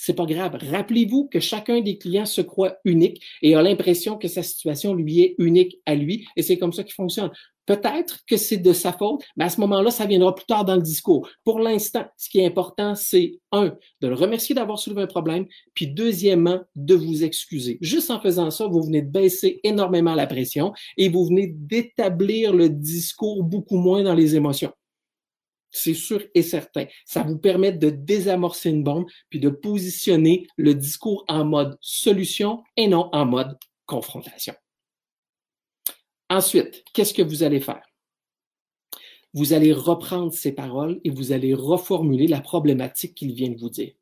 C'est 0.05 0.15
pas 0.15 0.25
grave. 0.25 0.57
Rappelez-vous 0.69 1.29
que 1.29 1.39
chacun 1.39 1.79
des 1.79 1.97
clients 1.97 2.25
se 2.25 2.41
croit 2.41 2.75
unique 2.83 3.23
et 3.41 3.55
a 3.55 3.61
l'impression 3.61 4.17
que 4.17 4.27
sa 4.27 4.43
situation 4.43 4.93
lui 4.93 5.21
est 5.21 5.35
unique 5.37 5.79
à 5.85 5.95
lui 5.95 6.27
et 6.35 6.41
c'est 6.41 6.57
comme 6.57 6.73
ça 6.73 6.83
qu'il 6.83 6.93
fonctionne. 6.93 7.31
Peut-être 7.65 8.19
que 8.27 8.35
c'est 8.35 8.57
de 8.57 8.73
sa 8.73 8.91
faute, 8.91 9.21
mais 9.37 9.45
à 9.45 9.49
ce 9.49 9.61
moment-là, 9.61 9.91
ça 9.91 10.05
viendra 10.05 10.35
plus 10.35 10.45
tard 10.45 10.65
dans 10.65 10.75
le 10.75 10.81
discours. 10.81 11.29
Pour 11.45 11.61
l'instant, 11.61 12.03
ce 12.17 12.27
qui 12.27 12.41
est 12.41 12.45
important, 12.45 12.95
c'est 12.95 13.39
un, 13.53 13.77
de 14.01 14.07
le 14.09 14.15
remercier 14.15 14.53
d'avoir 14.53 14.77
soulevé 14.77 15.03
un 15.03 15.07
problème, 15.07 15.45
puis 15.73 15.87
deuxièmement, 15.87 16.59
de 16.75 16.95
vous 16.95 17.23
excuser. 17.23 17.77
Juste 17.79 18.11
en 18.11 18.19
faisant 18.19 18.51
ça, 18.51 18.67
vous 18.67 18.83
venez 18.83 19.03
de 19.03 19.09
baisser 19.09 19.61
énormément 19.63 20.15
la 20.15 20.27
pression 20.27 20.73
et 20.97 21.07
vous 21.07 21.25
venez 21.27 21.47
d'établir 21.47 22.51
le 22.51 22.67
discours 22.67 23.41
beaucoup 23.41 23.77
moins 23.77 24.03
dans 24.03 24.15
les 24.15 24.35
émotions. 24.35 24.73
C'est 25.75 25.95
sûr 25.95 26.23
et 26.35 26.43
certain. 26.43 26.85
Ça 27.03 27.23
vous 27.23 27.39
permet 27.39 27.71
de 27.71 27.89
désamorcer 27.89 28.69
une 28.69 28.83
bombe 28.83 29.07
puis 29.29 29.39
de 29.39 29.49
positionner 29.49 30.47
le 30.55 30.75
discours 30.75 31.25
en 31.27 31.43
mode 31.43 31.77
solution 31.81 32.63
et 32.77 32.87
non 32.87 33.09
en 33.11 33.25
mode 33.25 33.57
confrontation. 33.87 34.53
Ensuite, 36.29 36.83
qu'est-ce 36.93 37.13
que 37.13 37.23
vous 37.23 37.41
allez 37.41 37.59
faire? 37.59 37.81
Vous 39.33 39.53
allez 39.53 39.73
reprendre 39.73 40.31
ces 40.31 40.51
paroles 40.51 41.01
et 41.03 41.09
vous 41.09 41.31
allez 41.31 41.55
reformuler 41.55 42.27
la 42.27 42.39
problématique 42.39 43.15
qu'il 43.15 43.33
vient 43.33 43.49
de 43.49 43.59
vous 43.59 43.71
dire. 43.71 43.93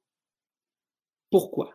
Pourquoi? 1.29 1.73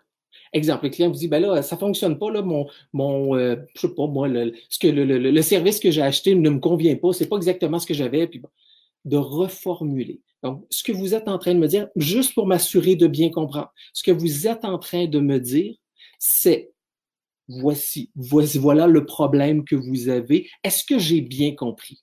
Exemple, 0.52 0.84
le 0.84 0.90
client 0.90 1.08
vous 1.08 1.16
dit, 1.16 1.28
ben 1.28 1.40
là, 1.40 1.62
ça 1.62 1.78
fonctionne 1.78 2.18
pas, 2.18 2.30
là, 2.30 2.42
mon, 2.42 2.66
mon 2.92 3.34
euh, 3.34 3.56
je 3.74 3.80
sais 3.80 3.94
pas, 3.94 4.06
moi, 4.06 4.28
le, 4.28 4.52
ce 4.68 4.78
que 4.78 4.88
le, 4.88 5.04
le, 5.04 5.42
service 5.42 5.80
que 5.80 5.90
j'ai 5.90 6.02
acheté 6.02 6.34
ne 6.34 6.50
me 6.50 6.58
convient 6.58 6.96
pas, 6.96 7.14
c'est 7.14 7.28
pas 7.28 7.36
exactement 7.36 7.78
ce 7.78 7.86
que 7.86 7.94
j'avais, 7.94 8.26
puis 8.26 8.42
de 9.06 9.16
reformuler. 9.16 10.20
Donc, 10.42 10.66
ce 10.70 10.82
que 10.82 10.92
vous 10.92 11.14
êtes 11.14 11.28
en 11.28 11.38
train 11.38 11.54
de 11.54 11.58
me 11.58 11.66
dire, 11.66 11.88
juste 11.96 12.34
pour 12.34 12.46
m'assurer 12.46 12.94
de 12.94 13.06
bien 13.06 13.30
comprendre, 13.30 13.72
ce 13.94 14.02
que 14.02 14.10
vous 14.10 14.46
êtes 14.46 14.64
en 14.64 14.78
train 14.78 15.06
de 15.06 15.18
me 15.18 15.40
dire, 15.40 15.74
c'est 16.18 16.70
voici, 17.48 18.10
voici, 18.14 18.58
voilà 18.58 18.86
le 18.86 19.06
problème 19.06 19.64
que 19.64 19.76
vous 19.76 20.08
avez. 20.08 20.48
Est-ce 20.62 20.84
que 20.84 20.98
j'ai 20.98 21.20
bien 21.20 21.54
compris? 21.54 22.02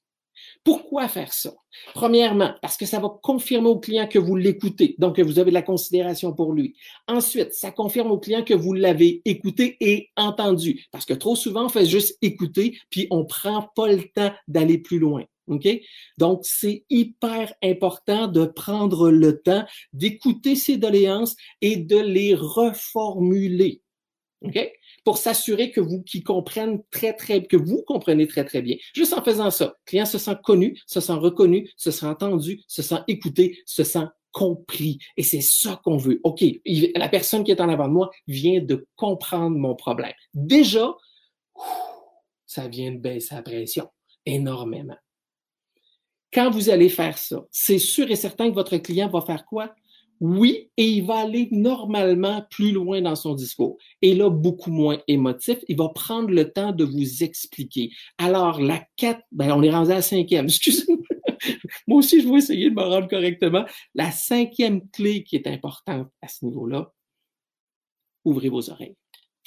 Pourquoi 0.63 1.07
faire 1.07 1.33
ça? 1.33 1.53
Premièrement, 1.93 2.53
parce 2.61 2.77
que 2.77 2.85
ça 2.85 2.99
va 2.99 3.09
confirmer 3.21 3.67
au 3.67 3.79
client 3.79 4.07
que 4.07 4.19
vous 4.19 4.35
l'écoutez, 4.35 4.95
donc 4.97 5.17
que 5.17 5.21
vous 5.21 5.39
avez 5.39 5.51
de 5.51 5.55
la 5.55 5.61
considération 5.61 6.33
pour 6.33 6.53
lui. 6.53 6.75
Ensuite, 7.07 7.53
ça 7.53 7.71
confirme 7.71 8.11
au 8.11 8.19
client 8.19 8.43
que 8.43 8.53
vous 8.53 8.73
l'avez 8.73 9.21
écouté 9.25 9.75
et 9.81 10.09
entendu, 10.15 10.85
parce 10.91 11.05
que 11.05 11.13
trop 11.13 11.35
souvent, 11.35 11.65
on 11.65 11.69
fait 11.69 11.85
juste 11.85 12.17
écouter, 12.21 12.77
puis 12.89 13.07
on 13.09 13.25
prend 13.25 13.69
pas 13.75 13.91
le 13.91 14.03
temps 14.13 14.31
d'aller 14.47 14.77
plus 14.77 14.99
loin. 14.99 15.25
OK? 15.47 15.67
Donc, 16.17 16.41
c'est 16.43 16.85
hyper 16.89 17.53
important 17.63 18.27
de 18.27 18.45
prendre 18.45 19.11
le 19.11 19.41
temps 19.41 19.65
d'écouter 19.91 20.55
ces 20.55 20.77
doléances 20.77 21.35
et 21.61 21.77
de 21.77 21.97
les 21.97 22.35
reformuler. 22.35 23.81
OK? 24.43 24.59
pour 25.03 25.17
s'assurer 25.17 25.71
que 25.71 25.81
vous 25.81 26.01
qui 26.01 26.23
comprennent 26.23 26.81
très, 26.89 27.13
très, 27.13 27.43
que 27.43 27.57
vous 27.57 27.83
comprenez 27.83 28.27
très, 28.27 28.45
très 28.45 28.61
bien. 28.61 28.77
Juste 28.93 29.13
en 29.13 29.23
faisant 29.23 29.51
ça, 29.51 29.65
le 29.65 29.85
client 29.85 30.05
se 30.05 30.17
sent 30.17 30.35
connu, 30.43 30.79
se 30.87 30.99
sent 30.99 31.13
reconnu, 31.13 31.69
se 31.75 31.91
sent 31.91 32.05
entendu, 32.05 32.61
se 32.67 32.81
sent 32.81 32.99
écouté, 33.07 33.59
se 33.65 33.83
sent 33.83 34.05
compris. 34.31 34.97
Et 35.17 35.23
c'est 35.23 35.41
ça 35.41 35.79
qu'on 35.83 35.97
veut. 35.97 36.19
OK, 36.23 36.43
la 36.95 37.09
personne 37.09 37.43
qui 37.43 37.51
est 37.51 37.61
en 37.61 37.69
avant 37.69 37.87
de 37.87 37.93
moi 37.93 38.09
vient 38.27 38.61
de 38.61 38.87
comprendre 38.95 39.57
mon 39.57 39.75
problème. 39.75 40.13
Déjà, 40.33 40.95
ça 42.45 42.67
vient 42.67 42.91
de 42.91 42.97
baisser 42.97 43.35
la 43.35 43.41
pression 43.41 43.89
énormément. 44.25 44.97
Quand 46.33 46.49
vous 46.49 46.69
allez 46.69 46.89
faire 46.89 47.17
ça, 47.17 47.45
c'est 47.51 47.77
sûr 47.77 48.09
et 48.09 48.15
certain 48.15 48.49
que 48.49 48.55
votre 48.55 48.77
client 48.77 49.09
va 49.09 49.21
faire 49.21 49.45
quoi? 49.45 49.73
Oui, 50.19 50.69
et 50.77 50.85
il 50.85 51.05
va 51.05 51.15
aller 51.15 51.49
normalement 51.51 52.45
plus 52.49 52.71
loin 52.71 53.01
dans 53.01 53.15
son 53.15 53.33
discours. 53.33 53.77
Et 54.01 54.15
là, 54.15 54.29
beaucoup 54.29 54.71
moins 54.71 54.97
émotif. 55.07 55.57
Il 55.67 55.77
va 55.77 55.89
prendre 55.89 56.29
le 56.29 56.51
temps 56.51 56.71
de 56.71 56.85
vous 56.85 57.23
expliquer. 57.23 57.91
Alors, 58.17 58.61
la 58.61 58.81
quatre, 58.95 59.21
ben, 59.31 59.51
on 59.51 59.61
est 59.63 59.69
rendu 59.69 59.91
à 59.91 59.95
la 59.95 60.01
cinquième. 60.01 60.45
Excusez-moi. 60.47 61.03
Moi 61.87 61.97
aussi, 61.99 62.21
je 62.21 62.27
vais 62.29 62.37
essayer 62.37 62.69
de 62.69 62.75
me 62.75 62.83
rendre 62.83 63.09
correctement. 63.09 63.65
La 63.95 64.11
cinquième 64.11 64.87
clé 64.89 65.23
qui 65.23 65.35
est 65.35 65.47
importante 65.47 66.07
à 66.21 66.27
ce 66.29 66.45
niveau-là, 66.45 66.93
ouvrez 68.23 68.49
vos 68.49 68.69
oreilles. 68.69 68.95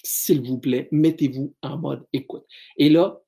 S'il 0.02 0.42
vous 0.42 0.58
plaît, 0.58 0.88
mettez-vous 0.92 1.54
en 1.62 1.78
mode 1.78 2.04
écoute. 2.12 2.44
Et 2.76 2.90
là, 2.90 3.18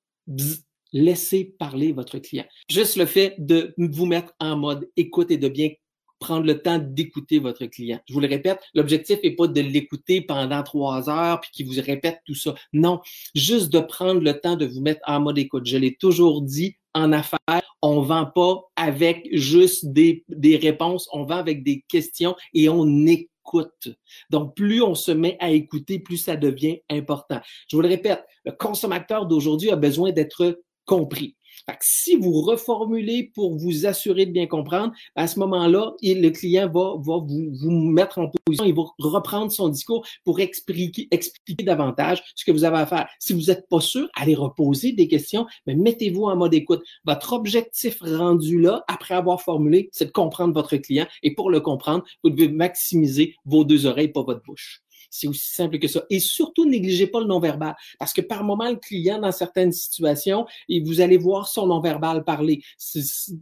laissez 0.93 1.45
parler 1.59 1.93
votre 1.93 2.19
client. 2.19 2.45
Juste 2.71 2.97
le 2.97 3.07
fait 3.07 3.35
de 3.39 3.75
vous 3.79 4.07
mettre 4.07 4.35
en 4.41 4.57
mode 4.57 4.89
écoute 4.97 5.31
et 5.31 5.39
de 5.39 5.49
bien 5.49 5.71
prendre 6.19 6.47
le 6.47 6.61
temps 6.61 6.79
d'écouter 6.79 7.39
votre 7.39 7.67
client. 7.67 8.01
Je 8.09 8.15
vous 8.15 8.21
le 8.21 8.29
répète, 8.29 8.61
l'objectif 8.75 9.19
n'est 9.23 9.37
pas 9.37 9.47
de 9.47 9.61
l'écouter 9.61 10.21
pendant 10.21 10.63
trois 10.63 11.09
heures 11.09 11.41
puis 11.41 11.51
qu'il 11.53 11.67
vous 11.67 11.81
répète 11.81 12.21
tout 12.27 12.35
ça. 12.35 12.55
Non, 12.73 13.01
juste 13.35 13.73
de 13.73 13.81
prendre 13.81 14.21
le 14.21 14.39
temps 14.39 14.57
de 14.57 14.67
vous 14.67 14.81
mettre 14.81 15.01
en 15.07 15.21
mode 15.21 15.39
écoute. 15.39 15.67
Je 15.67 15.77
l'ai 15.77 15.95
toujours 15.95 16.43
dit, 16.43 16.77
en 16.95 17.13
affaires, 17.13 17.63
on 17.83 18.01
vend 18.01 18.27
pas 18.27 18.63
avec 18.77 19.29
juste 19.33 19.93
des, 19.93 20.25
des 20.29 20.57
réponses, 20.57 21.09
on 21.13 21.25
vend 21.25 21.37
avec 21.37 21.63
des 21.63 21.85
questions 21.89 22.35
et 22.53 22.69
on 22.69 23.07
écoute. 23.07 23.89
Donc, 24.31 24.55
plus 24.57 24.83
on 24.83 24.95
se 24.95 25.13
met 25.13 25.37
à 25.41 25.51
écouter, 25.51 26.01
plus 26.01 26.19
ça 26.19 26.37
devient 26.37 26.81
important. 26.91 27.41
Je 27.71 27.77
vous 27.77 27.83
le 27.83 27.89
répète, 27.89 28.25
le 28.45 28.53
consommateur 28.53 29.27
d'aujourd'hui 29.27 29.71
a 29.71 29.77
besoin 29.77 30.13
d'être 30.13 30.61
compris 30.89 31.37
si 31.81 32.17
vous 32.17 32.41
reformulez 32.41 33.31
pour 33.35 33.57
vous 33.57 33.87
assurer 33.87 34.27
de 34.27 34.33
bien 34.33 34.47
comprendre, 34.47 34.93
à 35.15 35.27
ce 35.27 35.39
moment-là, 35.41 35.95
le 36.03 36.31
client 36.31 36.71
va, 36.71 36.95
vous, 36.99 37.71
mettre 37.71 38.19
en 38.19 38.31
position, 38.45 38.65
il 38.65 38.75
va 38.75 38.83
reprendre 38.99 39.53
son 39.53 39.69
discours 39.69 40.07
pour 40.25 40.41
expliquer, 40.41 41.09
expliquer 41.11 41.65
davantage 41.65 42.23
ce 42.35 42.45
que 42.45 42.53
vous 42.53 42.65
avez 42.65 42.79
à 42.79 42.87
faire. 42.87 43.09
Si 43.19 43.33
vous 43.33 43.47
n'êtes 43.47 43.69
pas 43.69 43.81
sûr, 43.81 44.09
allez 44.15 44.35
reposer 44.35 44.93
des 44.93 45.09
questions, 45.09 45.47
mais 45.67 45.75
mettez-vous 45.75 46.25
en 46.25 46.37
mode 46.37 46.55
écoute. 46.55 46.83
Votre 47.05 47.33
objectif 47.35 48.01
rendu 48.01 48.61
là, 48.61 48.85
après 48.89 49.15
avoir 49.15 49.43
formulé, 49.43 49.89
c'est 49.93 50.07
de 50.07 50.11
comprendre 50.11 50.55
votre 50.55 50.77
client. 50.77 51.07
Et 51.23 51.35
pour 51.35 51.51
le 51.51 51.61
comprendre, 51.61 52.05
vous 52.25 52.31
devez 52.31 52.49
maximiser 52.49 53.35
vos 53.45 53.65
deux 53.65 53.87
oreilles, 53.87 54.09
pas 54.09 54.23
votre 54.23 54.43
bouche. 54.43 54.83
C'est 55.11 55.27
aussi 55.27 55.49
simple 55.49 55.79
que 55.79 55.89
ça. 55.89 56.05
Et 56.11 56.21
surtout, 56.21 56.69
négligez 56.69 57.07
pas 57.07 57.21
le 57.21 57.27
non-verbal. 57.27 57.75
Parce 57.99 58.13
que 58.13 58.21
par 58.21 58.45
moment, 58.45 58.69
le 58.69 58.77
client, 58.77 59.21
dans 59.21 59.33
certaines 59.33 59.73
situations, 59.73 60.47
et 60.69 60.81
vous 60.81 61.01
allez 61.01 61.17
voir 61.17 61.49
son 61.49 61.67
non-verbal 61.67 62.25
parler. 62.25 62.63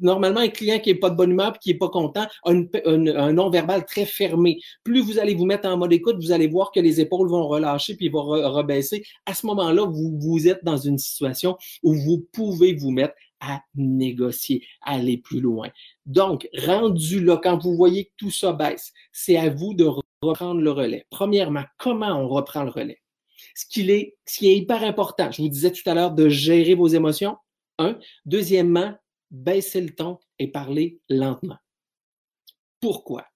Normalement, 0.00 0.40
un 0.40 0.48
client 0.48 0.78
qui 0.78 0.90
est 0.90 0.94
pas 0.94 1.10
de 1.10 1.16
bonne 1.16 1.30
humeur 1.30 1.58
qui 1.58 1.70
est 1.70 1.78
pas 1.78 1.88
content 1.88 2.26
a 2.44 2.50
un 2.50 3.32
non-verbal 3.32 3.84
très 3.84 4.06
fermé. 4.06 4.60
Plus 4.84 5.00
vous 5.00 5.18
allez 5.18 5.34
vous 5.34 5.46
mettre 5.46 5.68
en 5.68 5.76
mode 5.76 5.92
écoute, 5.92 6.16
vous 6.20 6.32
allez 6.32 6.46
voir 6.46 6.72
que 6.72 6.80
les 6.80 7.00
épaules 7.00 7.28
vont 7.28 7.46
relâcher 7.46 7.96
puis 7.96 8.08
vont 8.08 8.24
rebaisser. 8.24 9.04
À 9.24 9.34
ce 9.34 9.46
moment-là, 9.46 9.84
vous, 9.84 10.18
vous 10.18 10.48
êtes 10.48 10.64
dans 10.64 10.76
une 10.76 10.98
situation 10.98 11.56
où 11.82 11.94
vous 11.94 12.26
pouvez 12.32 12.74
vous 12.74 12.90
mettre 12.90 13.14
à 13.40 13.60
négocier, 13.74 14.64
à 14.82 14.94
aller 14.94 15.18
plus 15.18 15.40
loin. 15.40 15.68
Donc, 16.06 16.48
rendu 16.66 17.22
là, 17.22 17.38
quand 17.42 17.62
vous 17.62 17.76
voyez 17.76 18.06
que 18.06 18.12
tout 18.16 18.30
ça 18.30 18.52
baisse, 18.52 18.92
c'est 19.12 19.36
à 19.36 19.50
vous 19.50 19.74
de 19.74 19.84
reprendre 20.28 20.60
le 20.60 20.70
relais. 20.70 21.06
Premièrement, 21.10 21.64
comment 21.78 22.20
on 22.20 22.28
reprend 22.28 22.64
le 22.64 22.70
relais? 22.70 23.00
Ce, 23.54 23.66
qui 23.66 23.90
est, 23.90 24.16
hyper 24.56 24.82
important, 24.82 25.30
je 25.30 25.42
vous 25.42 25.48
disais 25.48 25.72
tout 25.72 25.88
à 25.88 25.94
l'heure 25.94 26.12
de 26.12 26.28
gérer 26.28 26.74
vos 26.74 26.88
émotions. 26.88 27.36
Un. 27.78 27.98
Deuxièmement, 28.24 28.94
baisser 29.30 29.80
le 29.80 29.94
ton 29.94 30.18
et 30.38 30.48
parler 30.48 31.00
lentement. 31.08 31.58
Pourquoi? 32.80 33.26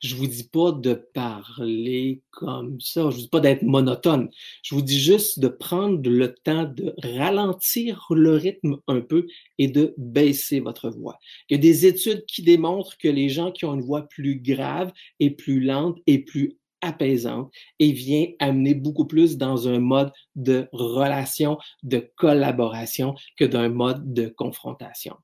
Je 0.00 0.14
vous 0.14 0.26
dis 0.26 0.44
pas 0.44 0.72
de 0.72 0.94
parler 1.14 2.22
comme 2.30 2.78
ça. 2.80 3.10
Je 3.10 3.16
vous 3.16 3.22
dis 3.22 3.28
pas 3.28 3.40
d'être 3.40 3.62
monotone. 3.62 4.28
Je 4.62 4.74
vous 4.74 4.82
dis 4.82 5.00
juste 5.00 5.40
de 5.40 5.48
prendre 5.48 6.08
le 6.08 6.34
temps 6.34 6.64
de 6.64 6.94
ralentir 7.02 8.06
le 8.10 8.32
rythme 8.34 8.76
un 8.88 9.00
peu 9.00 9.26
et 9.58 9.68
de 9.68 9.94
baisser 9.96 10.60
votre 10.60 10.90
voix. 10.90 11.18
Il 11.48 11.54
y 11.54 11.58
a 11.58 11.60
des 11.60 11.86
études 11.86 12.24
qui 12.26 12.42
démontrent 12.42 12.98
que 12.98 13.08
les 13.08 13.30
gens 13.30 13.52
qui 13.52 13.64
ont 13.64 13.74
une 13.74 13.80
voix 13.80 14.02
plus 14.02 14.38
grave 14.40 14.92
et 15.18 15.30
plus 15.30 15.60
lente 15.60 15.98
et 16.06 16.18
plus 16.18 16.58
apaisante 16.82 17.50
et 17.78 17.92
vient 17.92 18.26
amener 18.38 18.74
beaucoup 18.74 19.06
plus 19.06 19.38
dans 19.38 19.66
un 19.66 19.78
mode 19.78 20.12
de 20.34 20.68
relation, 20.72 21.58
de 21.82 22.10
collaboration 22.16 23.14
que 23.38 23.44
d'un 23.44 23.70
mode 23.70 24.12
de 24.12 24.28
confrontation. 24.28 25.16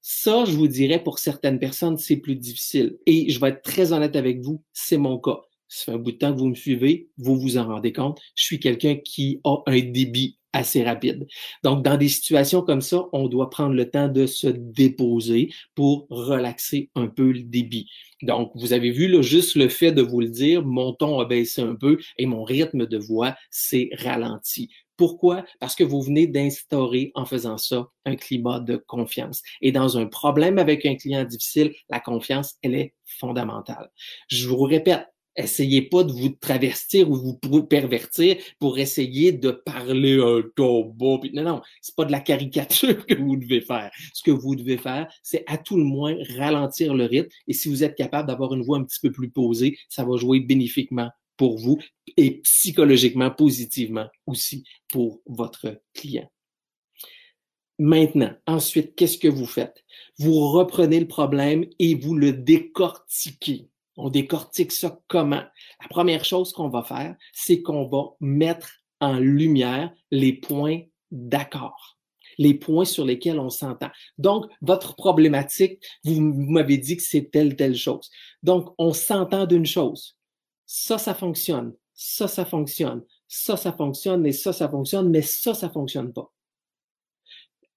Ça, 0.00 0.44
je 0.44 0.52
vous 0.52 0.68
dirais, 0.68 1.02
pour 1.02 1.18
certaines 1.18 1.58
personnes, 1.58 1.98
c'est 1.98 2.16
plus 2.16 2.36
difficile. 2.36 2.98
Et 3.06 3.30
je 3.30 3.40
vais 3.40 3.48
être 3.48 3.62
très 3.62 3.92
honnête 3.92 4.16
avec 4.16 4.40
vous, 4.40 4.62
c'est 4.72 4.96
mon 4.96 5.18
cas. 5.18 5.40
Ça 5.68 5.86
fait 5.86 5.92
un 5.92 5.98
bout 5.98 6.12
de 6.12 6.16
temps 6.16 6.32
que 6.32 6.38
vous 6.38 6.46
me 6.46 6.54
suivez, 6.54 7.10
vous 7.18 7.38
vous 7.38 7.58
en 7.58 7.66
rendez 7.66 7.92
compte. 7.92 8.20
Je 8.34 8.44
suis 8.44 8.58
quelqu'un 8.58 8.96
qui 8.96 9.40
a 9.44 9.56
un 9.66 9.80
débit 9.80 10.37
assez 10.52 10.82
rapide. 10.82 11.26
Donc, 11.62 11.84
dans 11.84 11.96
des 11.96 12.08
situations 12.08 12.62
comme 12.62 12.80
ça, 12.80 13.04
on 13.12 13.28
doit 13.28 13.50
prendre 13.50 13.74
le 13.74 13.90
temps 13.90 14.08
de 14.08 14.26
se 14.26 14.48
déposer 14.48 15.52
pour 15.74 16.06
relaxer 16.10 16.90
un 16.94 17.06
peu 17.06 17.32
le 17.32 17.42
débit. 17.42 17.88
Donc, 18.22 18.50
vous 18.54 18.72
avez 18.72 18.90
vu, 18.90 19.08
là, 19.08 19.22
juste 19.22 19.54
le 19.56 19.68
fait 19.68 19.92
de 19.92 20.02
vous 20.02 20.20
le 20.20 20.28
dire, 20.28 20.64
mon 20.64 20.92
ton 20.92 21.20
a 21.20 21.24
baissé 21.24 21.62
un 21.62 21.74
peu 21.74 21.98
et 22.16 22.26
mon 22.26 22.44
rythme 22.44 22.86
de 22.86 22.98
voix 22.98 23.34
s'est 23.50 23.90
ralenti. 23.98 24.70
Pourquoi? 24.96 25.44
Parce 25.60 25.76
que 25.76 25.84
vous 25.84 26.02
venez 26.02 26.26
d'instaurer, 26.26 27.12
en 27.14 27.24
faisant 27.24 27.56
ça, 27.56 27.86
un 28.04 28.16
climat 28.16 28.58
de 28.58 28.76
confiance. 28.76 29.42
Et 29.60 29.70
dans 29.70 29.96
un 29.96 30.06
problème 30.06 30.58
avec 30.58 30.84
un 30.86 30.96
client 30.96 31.24
difficile, 31.24 31.72
la 31.88 32.00
confiance, 32.00 32.56
elle 32.62 32.74
est 32.74 32.94
fondamentale. 33.04 33.90
Je 34.28 34.48
vous 34.48 34.64
répète, 34.64 35.06
essayez 35.38 35.82
pas 35.82 36.04
de 36.04 36.12
vous 36.12 36.30
travestir 36.30 37.10
ou 37.10 37.16
vous 37.42 37.62
pervertir 37.62 38.36
pour 38.58 38.78
essayer 38.78 39.32
de 39.32 39.50
parler 39.50 40.20
un 40.20 40.42
ton 40.56 40.84
beau. 40.84 41.20
Non, 41.32 41.42
non, 41.42 41.62
c'est 41.80 41.94
pas 41.94 42.04
de 42.04 42.12
la 42.12 42.20
caricature 42.20 43.06
que 43.06 43.14
vous 43.14 43.36
devez 43.36 43.60
faire. 43.60 43.90
Ce 44.12 44.22
que 44.22 44.30
vous 44.30 44.56
devez 44.56 44.76
faire, 44.76 45.10
c'est 45.22 45.44
à 45.46 45.56
tout 45.56 45.76
le 45.76 45.84
moins 45.84 46.16
ralentir 46.36 46.94
le 46.94 47.04
rythme. 47.04 47.30
Et 47.46 47.52
si 47.52 47.68
vous 47.68 47.84
êtes 47.84 47.94
capable 47.94 48.28
d'avoir 48.28 48.52
une 48.54 48.62
voix 48.62 48.78
un 48.78 48.84
petit 48.84 49.00
peu 49.00 49.12
plus 49.12 49.30
posée, 49.30 49.78
ça 49.88 50.04
va 50.04 50.16
jouer 50.16 50.40
bénéfiquement 50.40 51.10
pour 51.36 51.56
vous 51.56 51.78
et 52.16 52.40
psychologiquement 52.40 53.30
positivement 53.30 54.06
aussi 54.26 54.64
pour 54.88 55.22
votre 55.26 55.80
client. 55.94 56.28
Maintenant, 57.78 58.32
ensuite, 58.46 58.96
qu'est-ce 58.96 59.18
que 59.18 59.28
vous 59.28 59.46
faites? 59.46 59.84
Vous 60.18 60.50
reprenez 60.50 60.98
le 60.98 61.06
problème 61.06 61.64
et 61.78 61.94
vous 61.94 62.16
le 62.16 62.32
décortiquez. 62.32 63.68
On 63.98 64.08
décortique 64.08 64.72
ça 64.72 64.98
comment? 65.08 65.42
La 65.80 65.88
première 65.90 66.24
chose 66.24 66.52
qu'on 66.52 66.70
va 66.70 66.82
faire, 66.82 67.16
c'est 67.32 67.62
qu'on 67.62 67.86
va 67.88 68.14
mettre 68.20 68.70
en 69.00 69.18
lumière 69.18 69.92
les 70.10 70.32
points 70.32 70.80
d'accord 71.10 71.94
les 72.40 72.54
points 72.54 72.84
sur 72.84 73.04
lesquels 73.04 73.40
on 73.40 73.50
s'entend. 73.50 73.90
Donc, 74.16 74.46
votre 74.62 74.94
problématique, 74.94 75.84
vous 76.04 76.20
m'avez 76.20 76.78
dit 76.78 76.96
que 76.96 77.02
c'est 77.02 77.32
telle, 77.32 77.56
telle 77.56 77.74
chose. 77.74 78.10
Donc, 78.44 78.72
on 78.78 78.92
s'entend 78.92 79.44
d'une 79.44 79.66
chose 79.66 80.18
ça, 80.68 80.98
ça 80.98 81.14
fonctionne, 81.14 81.74
ça, 81.94 82.28
ça 82.28 82.44
fonctionne, 82.44 83.02
ça, 83.26 83.56
ça 83.56 83.72
fonctionne, 83.72 84.26
et 84.26 84.32
ça, 84.32 84.52
ça 84.52 84.68
fonctionne, 84.68 85.08
mais 85.08 85.22
ça, 85.22 85.54
ça 85.54 85.70
fonctionne 85.70 86.12
pas. 86.12 86.30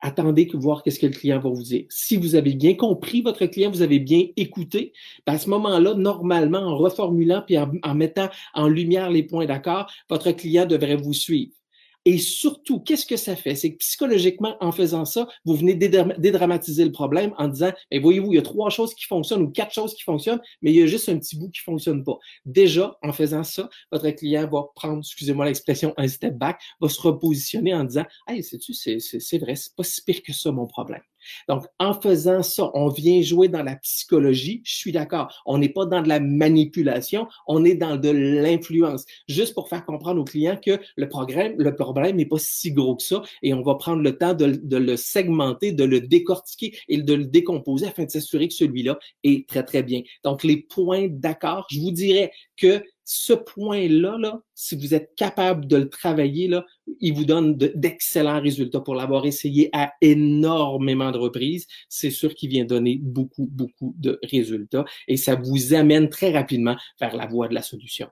Attendez 0.02 0.48
que 0.48 0.58
voir 0.58 0.84
qu'est-ce 0.84 1.00
que 1.00 1.06
le 1.06 1.14
client 1.14 1.40
va 1.40 1.50
vous 1.50 1.64
dire. 1.64 1.86
Si 1.90 2.18
vous 2.18 2.36
avez 2.36 2.54
bien 2.54 2.76
compris 2.76 3.22
votre 3.22 3.46
client, 3.46 3.70
vous 3.70 3.84
avez 3.84 4.00
bien 4.00 4.26
écouté, 4.36 4.94
ben, 5.26 5.34
à 5.34 5.38
ce 5.38 5.50
moment-là, 5.50 5.94
normalement, 5.94 6.60
en 6.60 6.76
reformulant 6.78 7.44
puis 7.46 7.58
en 7.58 7.96
mettant 7.96 8.30
en 8.54 8.68
lumière 8.68 9.10
les 9.10 9.24
points 9.24 9.46
d'accord, 9.46 9.92
votre 10.10 10.32
client 10.32 10.66
devrait 10.66 10.96
vous 10.96 11.14
suivre. 11.14 11.61
Et 12.06 12.18
surtout, 12.18 12.80
qu'est-ce 12.80 13.06
que 13.06 13.16
ça 13.16 13.36
fait? 13.36 13.54
C'est 13.56 13.74
que 13.74 13.78
psychologiquement, 13.78 14.58
en 14.60 14.72
faisant 14.72 15.06
ça, 15.06 15.28
vous 15.46 15.54
venez 15.54 15.76
dédramatiser 15.76 16.84
le 16.84 16.92
problème 16.92 17.34
en 17.38 17.48
disant, 17.48 17.72
mais 17.92 18.00
voyez-vous, 18.00 18.34
il 18.34 18.36
y 18.38 18.40
a 18.40 18.42
trois 18.42 18.72
choses 18.72 18.96
qui 18.96 19.06
fonctionnent 19.06 19.44
ou 19.44 19.50
quatre 19.50 19.74
choses 19.74 19.94
qui 19.94 20.02
fonctionnent, 20.02 20.42
mais 20.62 20.72
il 20.72 20.78
y 20.78 20.82
a 20.82 20.88
juste 20.88 21.10
un 21.10 21.20
petit 21.20 21.38
bout 21.38 21.52
qui 21.52 21.62
fonctionne 21.62 22.04
pas. 22.04 22.18
Déjà, 22.46 22.98
en 23.04 23.14
faisant 23.14 23.44
ça, 23.44 23.70
votre 23.92 24.10
client 24.10 24.48
va 24.48 24.64
prendre, 24.76 25.00
excusez-moi 25.00 25.46
l'expression, 25.46 25.94
un 25.98 26.08
step 26.08 26.36
back, 26.36 26.60
va 26.80 26.90
se 26.90 27.00
repositionner 27.00 27.76
en 27.76 27.84
disant, 27.84 28.06
hey, 28.28 28.44
sais-tu, 28.44 28.74
c'est 28.74 29.38
vrai, 29.38 29.56
c'est 29.56 29.76
pas 29.76 29.84
si 29.84 30.04
pire 30.04 30.24
que 30.24 30.34
ça 30.34 30.52
mon 30.52 30.66
problème. 30.66 31.02
Donc, 31.48 31.66
en 31.80 31.94
faisant 31.94 32.44
ça, 32.44 32.72
on 32.74 32.90
vient 32.90 33.22
jouer 33.22 33.48
dans 33.48 33.64
la 33.64 33.76
psychologie. 33.76 34.62
Je 34.64 34.76
suis 34.76 34.92
d'accord. 34.92 35.34
On 35.46 35.58
n'est 35.58 35.70
pas 35.70 35.86
dans 35.86 36.02
de 36.02 36.10
la 36.10 36.20
manipulation, 36.20 37.28
on 37.48 37.64
est 37.66 37.76
dans 37.76 37.98
de 37.98 38.10
l'influence. 38.10 39.06
Juste 39.28 39.54
pour 39.54 39.70
faire 39.70 39.86
comprendre 39.86 40.22
aux 40.22 40.26
clients 40.26 40.60
que 40.64 40.80
le 40.96 41.10
problème, 41.10 41.56
le 41.58 41.76
problème 41.76 42.16
n'est 42.16 42.26
pas 42.26 42.40
si 42.40 42.72
gros 42.72 42.96
que 42.96 43.04
ça 43.04 43.22
et 43.42 43.54
on 43.54 43.62
va 43.62 43.76
prendre 43.76 44.02
le 44.02 44.18
temps 44.18 44.34
de, 44.34 44.60
de 44.64 44.78
le 44.78 44.98
segmenter, 44.98 45.72
de 45.72 45.84
le 45.84 46.02
décortiquer 46.02 46.78
et 46.88 47.02
de 47.02 47.14
le 47.14 47.26
décomposer 47.26 47.88
afin 47.88 48.06
de 48.06 48.10
s'assurer 48.10 48.48
que 48.48 48.54
celui-là 48.54 48.98
est 49.24 49.48
très, 49.48 49.64
très 49.64 49.84
bien. 49.84 50.02
Donc, 50.24 50.44
les 50.44 50.58
points 50.58 51.08
d'accord, 51.10 51.66
je 51.70 51.80
vous 51.80 51.92
dirais 51.92 52.32
que 52.62 52.84
ce 53.04 53.34
point-là, 53.34 54.18
là, 54.18 54.42
si 54.54 54.76
vous 54.76 54.94
êtes 54.94 55.16
capable 55.16 55.66
de 55.66 55.78
le 55.78 55.90
travailler, 55.90 56.48
là, 56.48 56.66
il 57.00 57.14
vous 57.14 57.26
donne 57.26 57.58
d'excellents 57.58 58.40
résultats. 58.40 58.80
Pour 58.80 58.96
l'avoir 58.96 59.26
essayé 59.26 59.70
à 59.74 59.94
énormément 60.02 61.12
de 61.12 61.18
reprises, 61.18 61.68
c'est 61.90 62.12
sûr 62.12 62.34
qu'il 62.36 62.50
vient 62.50 62.64
donner 62.64 63.00
beaucoup, 63.02 63.48
beaucoup 63.52 63.96
de 63.98 64.20
résultats 64.24 64.86
et 65.08 65.18
ça 65.18 65.36
vous 65.36 65.74
amène 65.74 66.10
très 66.10 66.32
rapidement 66.32 66.78
vers 67.00 67.16
la 67.16 67.26
voie 67.26 67.48
de 67.48 67.56
la 67.56 67.64
solution. 67.64 68.08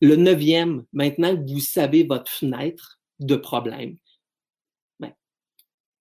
Le 0.00 0.16
neuvième, 0.16 0.84
maintenant 0.92 1.36
que 1.36 1.50
vous 1.50 1.60
savez 1.60 2.04
votre 2.04 2.30
fenêtre 2.30 3.00
de 3.20 3.36
problème, 3.36 3.96
ben, 5.00 5.12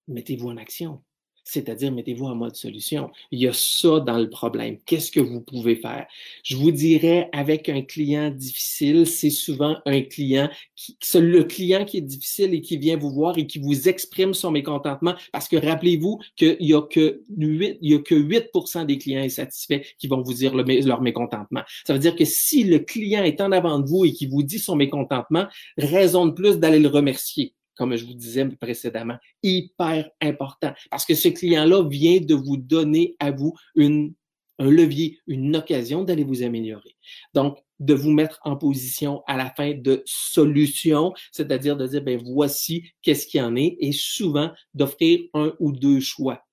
mettez-vous 0.07 0.49
en 0.49 0.57
action 0.57 1.03
c'est-à-dire 1.51 1.91
mettez-vous 1.91 2.27
en 2.27 2.35
mode 2.35 2.55
solution. 2.55 3.09
Il 3.31 3.39
y 3.39 3.47
a 3.47 3.51
ça 3.53 3.99
dans 3.99 4.17
le 4.17 4.29
problème. 4.29 4.77
Qu'est-ce 4.85 5.11
que 5.11 5.19
vous 5.19 5.41
pouvez 5.41 5.75
faire? 5.75 6.07
Je 6.43 6.55
vous 6.55 6.71
dirais, 6.71 7.29
avec 7.33 7.67
un 7.67 7.81
client 7.81 8.29
difficile, 8.31 9.05
c'est 9.05 9.29
souvent 9.29 9.75
un 9.85 10.01
client 10.01 10.49
qui, 10.75 10.97
le 11.15 11.43
client 11.43 11.83
qui 11.83 11.97
est 11.97 12.01
difficile 12.01 12.53
et 12.53 12.61
qui 12.61 12.77
vient 12.77 12.95
vous 12.95 13.11
voir 13.11 13.37
et 13.37 13.45
qui 13.45 13.59
vous 13.59 13.89
exprime 13.89 14.33
son 14.33 14.51
mécontentement, 14.51 15.13
parce 15.33 15.49
que 15.49 15.57
rappelez-vous 15.57 16.19
qu'il 16.37 16.55
y 16.61 16.73
a 16.73 16.81
que 16.81 17.21
8, 17.37 17.79
il 17.81 17.91
y 17.91 17.95
a 17.95 17.99
que 17.99 18.15
8 18.15 18.85
des 18.87 18.97
clients 18.97 19.21
insatisfaits 19.21 19.81
qui 19.99 20.07
vont 20.07 20.21
vous 20.21 20.33
dire 20.33 20.55
leur 20.55 21.01
mécontentement. 21.01 21.61
Ça 21.85 21.93
veut 21.93 21.99
dire 21.99 22.15
que 22.15 22.25
si 22.25 22.63
le 22.63 22.79
client 22.79 23.23
est 23.23 23.41
en 23.41 23.51
avant 23.51 23.79
de 23.79 23.87
vous 23.87 24.05
et 24.05 24.13
qui 24.13 24.25
vous 24.25 24.43
dit 24.43 24.59
son 24.59 24.77
mécontentement, 24.77 25.47
raison 25.77 26.27
de 26.27 26.31
plus 26.31 26.59
d'aller 26.59 26.79
le 26.79 26.87
remercier 26.87 27.53
comme 27.75 27.95
je 27.95 28.05
vous 28.05 28.13
disais 28.13 28.45
précédemment, 28.59 29.17
hyper 29.43 30.09
important 30.21 30.73
parce 30.89 31.05
que 31.05 31.15
ce 31.15 31.29
client-là 31.29 31.87
vient 31.87 32.19
de 32.19 32.35
vous 32.35 32.57
donner 32.57 33.15
à 33.19 33.31
vous 33.31 33.53
une, 33.75 34.13
un 34.59 34.69
levier, 34.69 35.19
une 35.27 35.55
occasion 35.55 36.03
d'aller 36.03 36.23
vous 36.23 36.43
améliorer. 36.43 36.95
Donc, 37.33 37.57
de 37.79 37.95
vous 37.95 38.11
mettre 38.11 38.39
en 38.43 38.55
position 38.55 39.23
à 39.25 39.35
la 39.35 39.49
fin 39.49 39.73
de 39.73 40.03
solution, 40.05 41.13
c'est-à-dire 41.31 41.75
de 41.75 41.87
dire, 41.87 42.03
ben 42.03 42.21
voici 42.23 42.91
qu'est-ce 43.01 43.25
qu'il 43.25 43.39
y 43.39 43.43
en 43.43 43.55
est, 43.55 43.75
et 43.79 43.91
souvent 43.91 44.51
d'offrir 44.75 45.21
un 45.33 45.53
ou 45.59 45.71
deux 45.71 45.99
choix. 45.99 46.45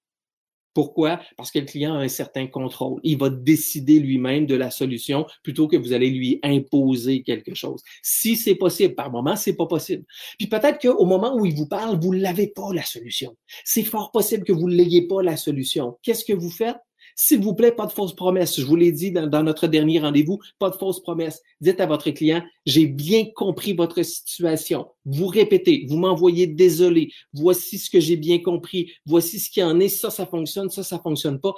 Pourquoi? 0.78 1.18
Parce 1.36 1.50
que 1.50 1.58
le 1.58 1.64
client 1.64 1.94
a 1.94 2.04
un 2.04 2.08
certain 2.08 2.46
contrôle. 2.46 3.00
Il 3.02 3.18
va 3.18 3.30
décider 3.30 3.98
lui-même 3.98 4.46
de 4.46 4.54
la 4.54 4.70
solution 4.70 5.26
plutôt 5.42 5.66
que 5.66 5.76
vous 5.76 5.92
allez 5.92 6.08
lui 6.08 6.38
imposer 6.44 7.24
quelque 7.24 7.52
chose. 7.52 7.82
Si 8.00 8.36
c'est 8.36 8.54
possible, 8.54 8.94
par 8.94 9.10
moment, 9.10 9.34
c'est 9.34 9.56
pas 9.56 9.66
possible. 9.66 10.04
Puis 10.38 10.46
peut-être 10.46 10.78
qu'au 10.80 11.04
moment 11.04 11.34
où 11.34 11.44
il 11.44 11.56
vous 11.56 11.66
parle, 11.66 11.98
vous 12.00 12.12
l'avez 12.12 12.46
pas 12.46 12.72
la 12.72 12.84
solution. 12.84 13.36
C'est 13.64 13.82
fort 13.82 14.12
possible 14.12 14.44
que 14.44 14.52
vous 14.52 14.68
l'ayez 14.68 15.08
pas 15.08 15.20
la 15.20 15.36
solution. 15.36 15.98
Qu'est-ce 16.04 16.24
que 16.24 16.32
vous 16.32 16.48
faites? 16.48 16.76
S'il 17.20 17.40
vous 17.40 17.52
plaît, 17.52 17.72
pas 17.72 17.86
de 17.86 17.90
fausses 17.90 18.14
promesses. 18.14 18.60
Je 18.60 18.64
vous 18.64 18.76
l'ai 18.76 18.92
dit 18.92 19.10
dans, 19.10 19.42
notre 19.42 19.66
dernier 19.66 19.98
rendez-vous, 19.98 20.38
pas 20.60 20.70
de 20.70 20.76
fausses 20.76 21.00
promesses. 21.00 21.42
Dites 21.60 21.80
à 21.80 21.86
votre 21.86 22.08
client, 22.10 22.44
j'ai 22.64 22.86
bien 22.86 23.24
compris 23.34 23.72
votre 23.72 24.04
situation. 24.04 24.86
Vous 25.04 25.26
répétez, 25.26 25.84
vous 25.88 25.96
m'envoyez 25.96 26.46
désolé. 26.46 27.10
Voici 27.32 27.78
ce 27.78 27.90
que 27.90 27.98
j'ai 27.98 28.16
bien 28.16 28.38
compris. 28.38 28.92
Voici 29.04 29.40
ce 29.40 29.50
qui 29.50 29.60
en 29.64 29.80
est. 29.80 29.88
Ça, 29.88 30.10
ça 30.10 30.26
fonctionne. 30.26 30.70
Ça, 30.70 30.84
ça 30.84 31.00
fonctionne 31.00 31.40
pas 31.40 31.54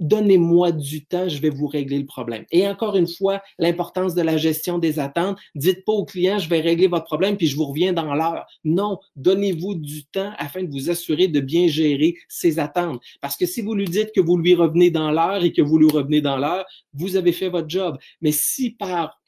donnez-moi 0.00 0.72
du 0.72 1.04
temps, 1.04 1.28
je 1.28 1.40
vais 1.40 1.50
vous 1.50 1.66
régler 1.66 1.98
le 1.98 2.06
problème. 2.06 2.44
Et 2.50 2.66
encore 2.68 2.96
une 2.96 3.08
fois, 3.08 3.42
l'importance 3.58 4.14
de 4.14 4.22
la 4.22 4.36
gestion 4.36 4.78
des 4.78 4.98
attentes. 4.98 5.38
Dites 5.54 5.84
pas 5.84 5.92
au 5.92 6.04
client, 6.04 6.38
je 6.38 6.48
vais 6.48 6.60
régler 6.60 6.86
votre 6.86 7.04
problème 7.04 7.36
puis 7.36 7.46
je 7.46 7.56
vous 7.56 7.66
reviens 7.66 7.92
dans 7.92 8.14
l'heure. 8.14 8.46
Non, 8.64 8.98
donnez-vous 9.16 9.74
du 9.74 10.04
temps 10.04 10.32
afin 10.38 10.62
de 10.62 10.70
vous 10.70 10.90
assurer 10.90 11.28
de 11.28 11.40
bien 11.40 11.68
gérer 11.68 12.16
ses 12.28 12.58
attentes. 12.58 13.00
Parce 13.20 13.36
que 13.36 13.46
si 13.46 13.62
vous 13.62 13.74
lui 13.74 13.86
dites 13.86 14.12
que 14.14 14.20
vous 14.20 14.36
lui 14.36 14.54
revenez 14.54 14.90
dans 14.90 15.10
l'heure 15.10 15.44
et 15.44 15.52
que 15.52 15.62
vous 15.62 15.78
lui 15.78 15.88
revenez 15.90 16.20
dans 16.20 16.36
l'heure, 16.36 16.64
vous 16.92 17.16
avez 17.16 17.32
fait 17.32 17.48
votre 17.48 17.68
job. 17.68 17.98
Mais 18.20 18.32
si 18.32 18.70
par 18.70 19.20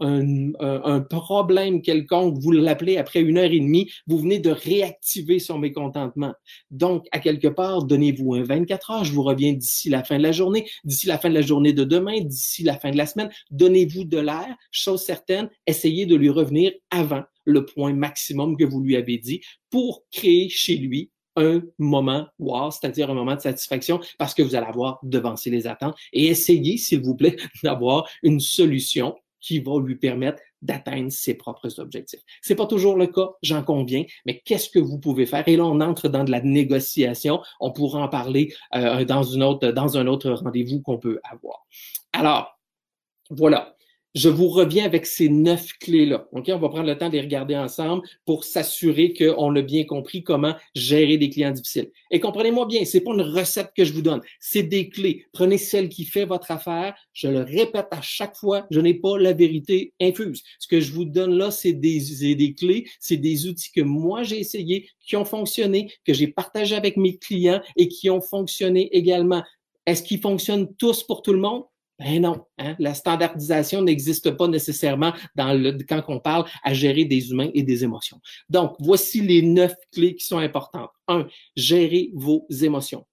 un, 0.00 1.00
problème 1.00 1.82
quelconque, 1.82 2.38
vous 2.38 2.52
l'appelez 2.52 2.96
après 2.96 3.20
une 3.20 3.38
heure 3.38 3.50
et 3.50 3.60
demie, 3.60 3.90
vous 4.06 4.18
venez 4.18 4.38
de 4.38 4.50
réactiver 4.50 5.38
son 5.38 5.58
mécontentement. 5.58 6.34
Donc, 6.70 7.06
à 7.12 7.18
quelque 7.18 7.48
part, 7.48 7.84
donnez-vous 7.84 8.34
un 8.34 8.42
24 8.42 8.90
heures, 8.90 9.04
je 9.04 9.12
vous 9.12 9.22
reviens 9.22 9.52
d'ici 9.52 9.88
la 9.88 10.04
fin 10.04 10.18
de 10.18 10.22
la 10.22 10.32
journée, 10.32 10.68
d'ici 10.84 11.06
la 11.06 11.18
fin 11.18 11.28
de 11.28 11.34
la 11.34 11.42
journée 11.42 11.72
de 11.72 11.84
demain, 11.84 12.20
d'ici 12.20 12.62
la 12.62 12.78
fin 12.78 12.90
de 12.90 12.96
la 12.96 13.06
semaine, 13.06 13.30
donnez-vous 13.50 14.04
de 14.04 14.18
l'air, 14.18 14.56
chose 14.70 15.02
certaine, 15.02 15.48
essayez 15.66 16.06
de 16.06 16.16
lui 16.16 16.30
revenir 16.30 16.72
avant 16.90 17.22
le 17.44 17.64
point 17.64 17.94
maximum 17.94 18.56
que 18.56 18.64
vous 18.64 18.80
lui 18.80 18.96
avez 18.96 19.18
dit 19.18 19.40
pour 19.70 20.04
créer 20.10 20.48
chez 20.48 20.76
lui 20.76 21.10
un 21.36 21.62
moment 21.78 22.26
wow, 22.38 22.70
c'est-à-dire 22.70 23.10
un 23.10 23.14
moment 23.14 23.36
de 23.36 23.40
satisfaction 23.40 24.00
parce 24.18 24.34
que 24.34 24.42
vous 24.42 24.54
allez 24.54 24.66
avoir 24.66 24.98
devancé 25.02 25.50
les 25.50 25.66
attentes 25.66 25.96
et 26.12 26.26
essayez, 26.26 26.76
s'il 26.76 27.00
vous 27.00 27.14
plaît, 27.14 27.36
d'avoir 27.62 28.08
une 28.22 28.40
solution 28.40 29.14
qui 29.40 29.60
va 29.60 29.80
lui 29.80 29.96
permettre 29.96 30.42
d'atteindre 30.62 31.10
ses 31.10 31.34
propres 31.34 31.78
objectifs. 31.80 32.20
C'est 32.42 32.56
pas 32.56 32.66
toujours 32.66 32.96
le 32.96 33.06
cas, 33.06 33.30
j'en 33.42 33.62
conviens, 33.62 34.04
mais 34.26 34.40
qu'est-ce 34.44 34.70
que 34.70 34.78
vous 34.78 34.98
pouvez 34.98 35.26
faire? 35.26 35.46
Et 35.46 35.56
là, 35.56 35.64
on 35.64 35.80
entre 35.80 36.08
dans 36.08 36.24
de 36.24 36.30
la 36.30 36.40
négociation. 36.40 37.40
On 37.60 37.72
pourra 37.72 38.00
en 38.00 38.08
parler 38.08 38.52
euh, 38.74 39.04
dans, 39.04 39.22
une 39.22 39.42
autre, 39.42 39.68
dans 39.68 39.96
un 39.96 40.06
autre 40.06 40.30
rendez-vous 40.30 40.80
qu'on 40.80 40.98
peut 40.98 41.20
avoir. 41.24 41.66
Alors, 42.12 42.58
voilà 43.30 43.77
je 44.14 44.28
vous 44.28 44.48
reviens 44.48 44.84
avec 44.84 45.06
ces 45.06 45.28
neuf 45.28 45.72
clés-là. 45.80 46.28
On 46.32 46.40
va 46.40 46.68
prendre 46.68 46.86
le 46.86 46.96
temps 46.96 47.08
de 47.08 47.14
les 47.14 47.20
regarder 47.20 47.56
ensemble 47.56 48.02
pour 48.24 48.44
s'assurer 48.44 49.12
qu'on 49.12 49.54
a 49.54 49.62
bien 49.62 49.84
compris 49.84 50.22
comment 50.22 50.54
gérer 50.74 51.18
des 51.18 51.30
clients 51.30 51.50
difficiles. 51.50 51.90
Et 52.10 52.18
comprenez-moi 52.18 52.66
bien, 52.66 52.84
c'est 52.84 53.00
pas 53.02 53.12
une 53.12 53.22
recette 53.22 53.70
que 53.76 53.84
je 53.84 53.92
vous 53.92 54.02
donne. 54.02 54.20
C'est 54.40 54.62
des 54.62 54.88
clés. 54.88 55.26
Prenez 55.32 55.58
celle 55.58 55.88
qui 55.88 56.04
fait 56.04 56.24
votre 56.24 56.50
affaire. 56.50 56.94
Je 57.12 57.28
le 57.28 57.40
répète 57.40 57.88
à 57.90 58.00
chaque 58.00 58.36
fois, 58.36 58.66
je 58.70 58.80
n'ai 58.80 58.94
pas 58.94 59.18
la 59.18 59.32
vérité 59.32 59.92
infuse. 60.00 60.42
Ce 60.58 60.66
que 60.66 60.80
je 60.80 60.92
vous 60.92 61.04
donne 61.04 61.36
là, 61.36 61.50
c'est 61.50 61.74
des, 61.74 62.34
des 62.34 62.54
clés, 62.54 62.88
c'est 63.00 63.16
des 63.18 63.46
outils 63.46 63.72
que 63.72 63.82
moi 63.82 64.22
j'ai 64.22 64.40
essayé, 64.40 64.88
qui 65.00 65.16
ont 65.16 65.24
fonctionné, 65.24 65.92
que 66.04 66.14
j'ai 66.14 66.28
partagé 66.28 66.74
avec 66.74 66.96
mes 66.96 67.18
clients 67.18 67.60
et 67.76 67.88
qui 67.88 68.10
ont 68.10 68.20
fonctionné 68.20 68.88
également. 68.96 69.42
Est-ce 69.86 70.02
qu'ils 70.02 70.20
fonctionnent 70.20 70.74
tous 70.76 71.02
pour 71.02 71.22
tout 71.22 71.32
le 71.32 71.38
monde? 71.38 71.64
Ben 71.98 72.22
non, 72.22 72.44
hein? 72.58 72.76
la 72.78 72.94
standardisation 72.94 73.82
n'existe 73.82 74.30
pas 74.30 74.46
nécessairement 74.46 75.12
dans 75.34 75.52
le, 75.52 75.76
quand 75.88 76.02
on 76.06 76.20
parle 76.20 76.44
à 76.62 76.72
gérer 76.72 77.04
des 77.04 77.30
humains 77.30 77.50
et 77.54 77.64
des 77.64 77.82
émotions. 77.82 78.20
Donc, 78.48 78.76
voici 78.78 79.20
les 79.20 79.42
neuf 79.42 79.74
clés 79.92 80.14
qui 80.14 80.24
sont 80.24 80.38
importantes. 80.38 80.90
Un, 81.08 81.26
gérer 81.56 82.10
vos 82.14 82.46
émotions. 82.62 83.04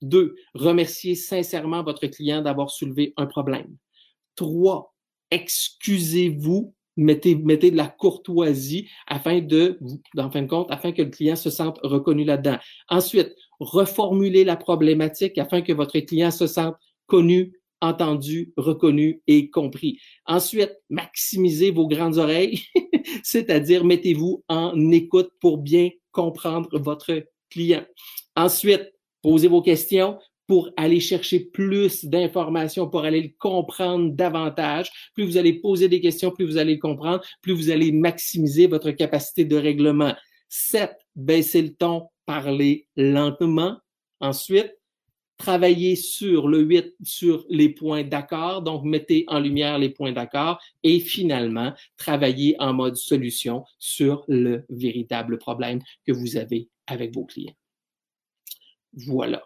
Deux, 0.00 0.36
remercier 0.54 1.14
sincèrement 1.14 1.82
votre 1.82 2.06
client 2.06 2.40
d'avoir 2.40 2.70
soulevé 2.70 3.12
un 3.18 3.26
problème. 3.26 3.76
Trois, 4.36 4.94
excusez-vous, 5.30 6.74
mettez, 6.96 7.34
mettez 7.34 7.70
de 7.70 7.76
la 7.76 7.88
courtoisie 7.88 8.88
afin 9.06 9.40
de, 9.40 9.78
en 10.16 10.30
fin 10.30 10.42
de 10.42 10.46
compte, 10.46 10.70
afin 10.70 10.92
que 10.92 11.02
le 11.02 11.10
client 11.10 11.36
se 11.36 11.50
sente 11.50 11.78
reconnu 11.82 12.24
là-dedans. 12.24 12.56
Ensuite, 12.88 13.34
reformuler 13.58 14.44
la 14.44 14.56
problématique 14.56 15.36
afin 15.36 15.60
que 15.60 15.74
votre 15.74 15.98
client 16.00 16.30
se 16.30 16.46
sente 16.46 16.76
connu, 17.06 17.59
entendu, 17.80 18.52
reconnu 18.56 19.22
et 19.26 19.50
compris. 19.50 19.98
Ensuite, 20.26 20.76
maximisez 20.88 21.70
vos 21.70 21.86
grandes 21.86 22.18
oreilles, 22.18 22.62
c'est-à-dire 23.22 23.84
mettez-vous 23.84 24.44
en 24.48 24.90
écoute 24.90 25.30
pour 25.40 25.58
bien 25.58 25.90
comprendre 26.12 26.68
votre 26.78 27.24
client. 27.50 27.84
Ensuite, 28.36 28.92
posez 29.22 29.48
vos 29.48 29.62
questions 29.62 30.18
pour 30.46 30.70
aller 30.76 30.98
chercher 30.98 31.38
plus 31.38 32.04
d'informations, 32.04 32.88
pour 32.88 33.04
aller 33.04 33.22
le 33.22 33.30
comprendre 33.38 34.10
davantage. 34.10 34.90
Plus 35.14 35.24
vous 35.24 35.36
allez 35.36 35.60
poser 35.60 35.88
des 35.88 36.00
questions, 36.00 36.32
plus 36.32 36.44
vous 36.44 36.56
allez 36.56 36.74
le 36.74 36.80
comprendre, 36.80 37.22
plus 37.40 37.52
vous 37.52 37.70
allez 37.70 37.92
maximiser 37.92 38.66
votre 38.66 38.90
capacité 38.90 39.44
de 39.44 39.56
règlement. 39.56 40.12
Sept, 40.48 40.96
baissez 41.14 41.62
le 41.62 41.72
ton, 41.72 42.08
parlez 42.26 42.88
lentement. 42.96 43.76
Ensuite, 44.18 44.74
travailler 45.40 45.96
sur 45.96 46.48
le 46.48 46.60
8, 46.60 46.94
sur 47.02 47.46
les 47.48 47.70
points 47.70 48.04
d'accord, 48.04 48.62
donc 48.62 48.84
mettez 48.84 49.24
en 49.26 49.40
lumière 49.40 49.78
les 49.78 49.88
points 49.88 50.12
d'accord 50.12 50.60
et 50.82 51.00
finalement, 51.00 51.72
travailler 51.96 52.54
en 52.60 52.74
mode 52.74 52.96
solution 52.96 53.64
sur 53.78 54.24
le 54.28 54.64
véritable 54.68 55.38
problème 55.38 55.80
que 56.06 56.12
vous 56.12 56.36
avez 56.36 56.68
avec 56.86 57.14
vos 57.14 57.24
clients. 57.24 57.56
Voilà. 58.92 59.42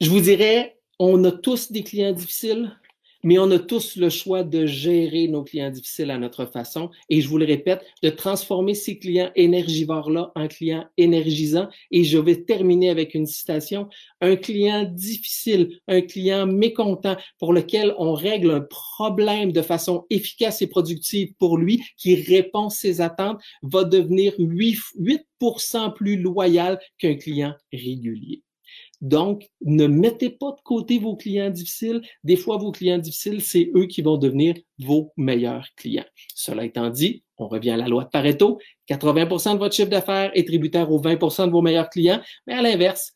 Je 0.00 0.10
vous 0.10 0.20
dirais, 0.20 0.80
on 0.98 1.22
a 1.24 1.30
tous 1.30 1.70
des 1.70 1.84
clients 1.84 2.12
difficiles, 2.12 2.76
mais 3.22 3.38
on 3.38 3.50
a 3.50 3.58
tous 3.58 3.96
le 3.96 4.10
choix 4.10 4.42
de 4.42 4.66
gérer 4.66 5.28
nos 5.28 5.44
clients 5.44 5.70
difficiles 5.70 6.10
à 6.10 6.18
notre 6.18 6.46
façon. 6.46 6.90
Et 7.08 7.20
je 7.20 7.28
vous 7.28 7.38
le 7.38 7.44
répète, 7.44 7.84
de 8.02 8.10
transformer 8.10 8.74
ces 8.74 8.98
clients 8.98 9.30
énergivores-là 9.34 10.32
en 10.34 10.48
clients 10.48 10.86
énergisants. 10.96 11.68
Et 11.90 12.04
je 12.04 12.18
vais 12.18 12.44
terminer 12.44 12.90
avec 12.90 13.14
une 13.14 13.26
citation. 13.26 13.88
Un 14.20 14.36
client 14.36 14.84
difficile, 14.84 15.78
un 15.88 16.00
client 16.00 16.46
mécontent 16.46 17.16
pour 17.38 17.52
lequel 17.52 17.94
on 17.98 18.14
règle 18.14 18.50
un 18.50 18.60
problème 18.60 19.52
de 19.52 19.62
façon 19.62 20.06
efficace 20.10 20.62
et 20.62 20.66
productive 20.66 21.32
pour 21.38 21.58
lui, 21.58 21.82
qui 21.96 22.14
répond 22.14 22.70
ses 22.70 23.00
attentes, 23.00 23.40
va 23.62 23.84
devenir 23.84 24.34
8, 24.38 24.78
8 24.98 25.26
plus 25.96 26.16
loyal 26.16 26.78
qu'un 26.98 27.14
client 27.16 27.54
régulier. 27.72 28.42
Donc, 29.02 29.50
ne 29.60 29.88
mettez 29.88 30.30
pas 30.30 30.52
de 30.52 30.60
côté 30.62 31.00
vos 31.00 31.16
clients 31.16 31.50
difficiles. 31.50 32.02
Des 32.22 32.36
fois, 32.36 32.56
vos 32.56 32.70
clients 32.70 32.98
difficiles, 32.98 33.42
c'est 33.42 33.70
eux 33.74 33.86
qui 33.86 34.00
vont 34.00 34.16
devenir 34.16 34.54
vos 34.78 35.12
meilleurs 35.16 35.66
clients. 35.76 36.06
Cela 36.34 36.64
étant 36.64 36.88
dit, 36.88 37.24
on 37.36 37.48
revient 37.48 37.72
à 37.72 37.76
la 37.76 37.88
loi 37.88 38.04
de 38.04 38.10
Pareto. 38.10 38.60
80% 38.88 39.54
de 39.54 39.58
votre 39.58 39.74
chiffre 39.74 39.90
d'affaires 39.90 40.30
est 40.34 40.46
tributaire 40.46 40.90
aux 40.92 41.02
20% 41.02 41.46
de 41.46 41.50
vos 41.50 41.62
meilleurs 41.62 41.90
clients, 41.90 42.20
mais 42.46 42.54
à 42.54 42.62
l'inverse, 42.62 43.12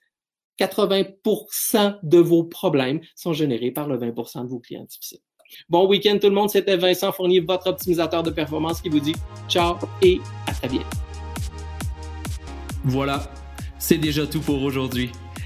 80% 0.58 1.98
de 2.02 2.18
vos 2.18 2.42
problèmes 2.42 3.00
sont 3.14 3.32
générés 3.32 3.70
par 3.70 3.86
le 3.86 3.96
20% 3.96 4.42
de 4.42 4.48
vos 4.48 4.58
clients 4.58 4.84
difficiles. 4.84 5.20
Bon 5.68 5.86
week-end 5.86 6.18
tout 6.20 6.28
le 6.28 6.34
monde, 6.34 6.50
c'était 6.50 6.76
Vincent 6.76 7.12
Fournier, 7.12 7.38
votre 7.38 7.68
optimisateur 7.68 8.24
de 8.24 8.30
performance 8.30 8.80
qui 8.80 8.88
vous 8.88 8.98
dit 8.98 9.14
ciao 9.48 9.76
et 10.02 10.18
à 10.48 10.52
très 10.52 10.68
bientôt. 10.68 10.86
Voilà, 12.84 13.30
C'est 13.78 13.98
déjà 13.98 14.26
tout 14.26 14.40
pour 14.40 14.62
aujourd'hui. 14.62 15.10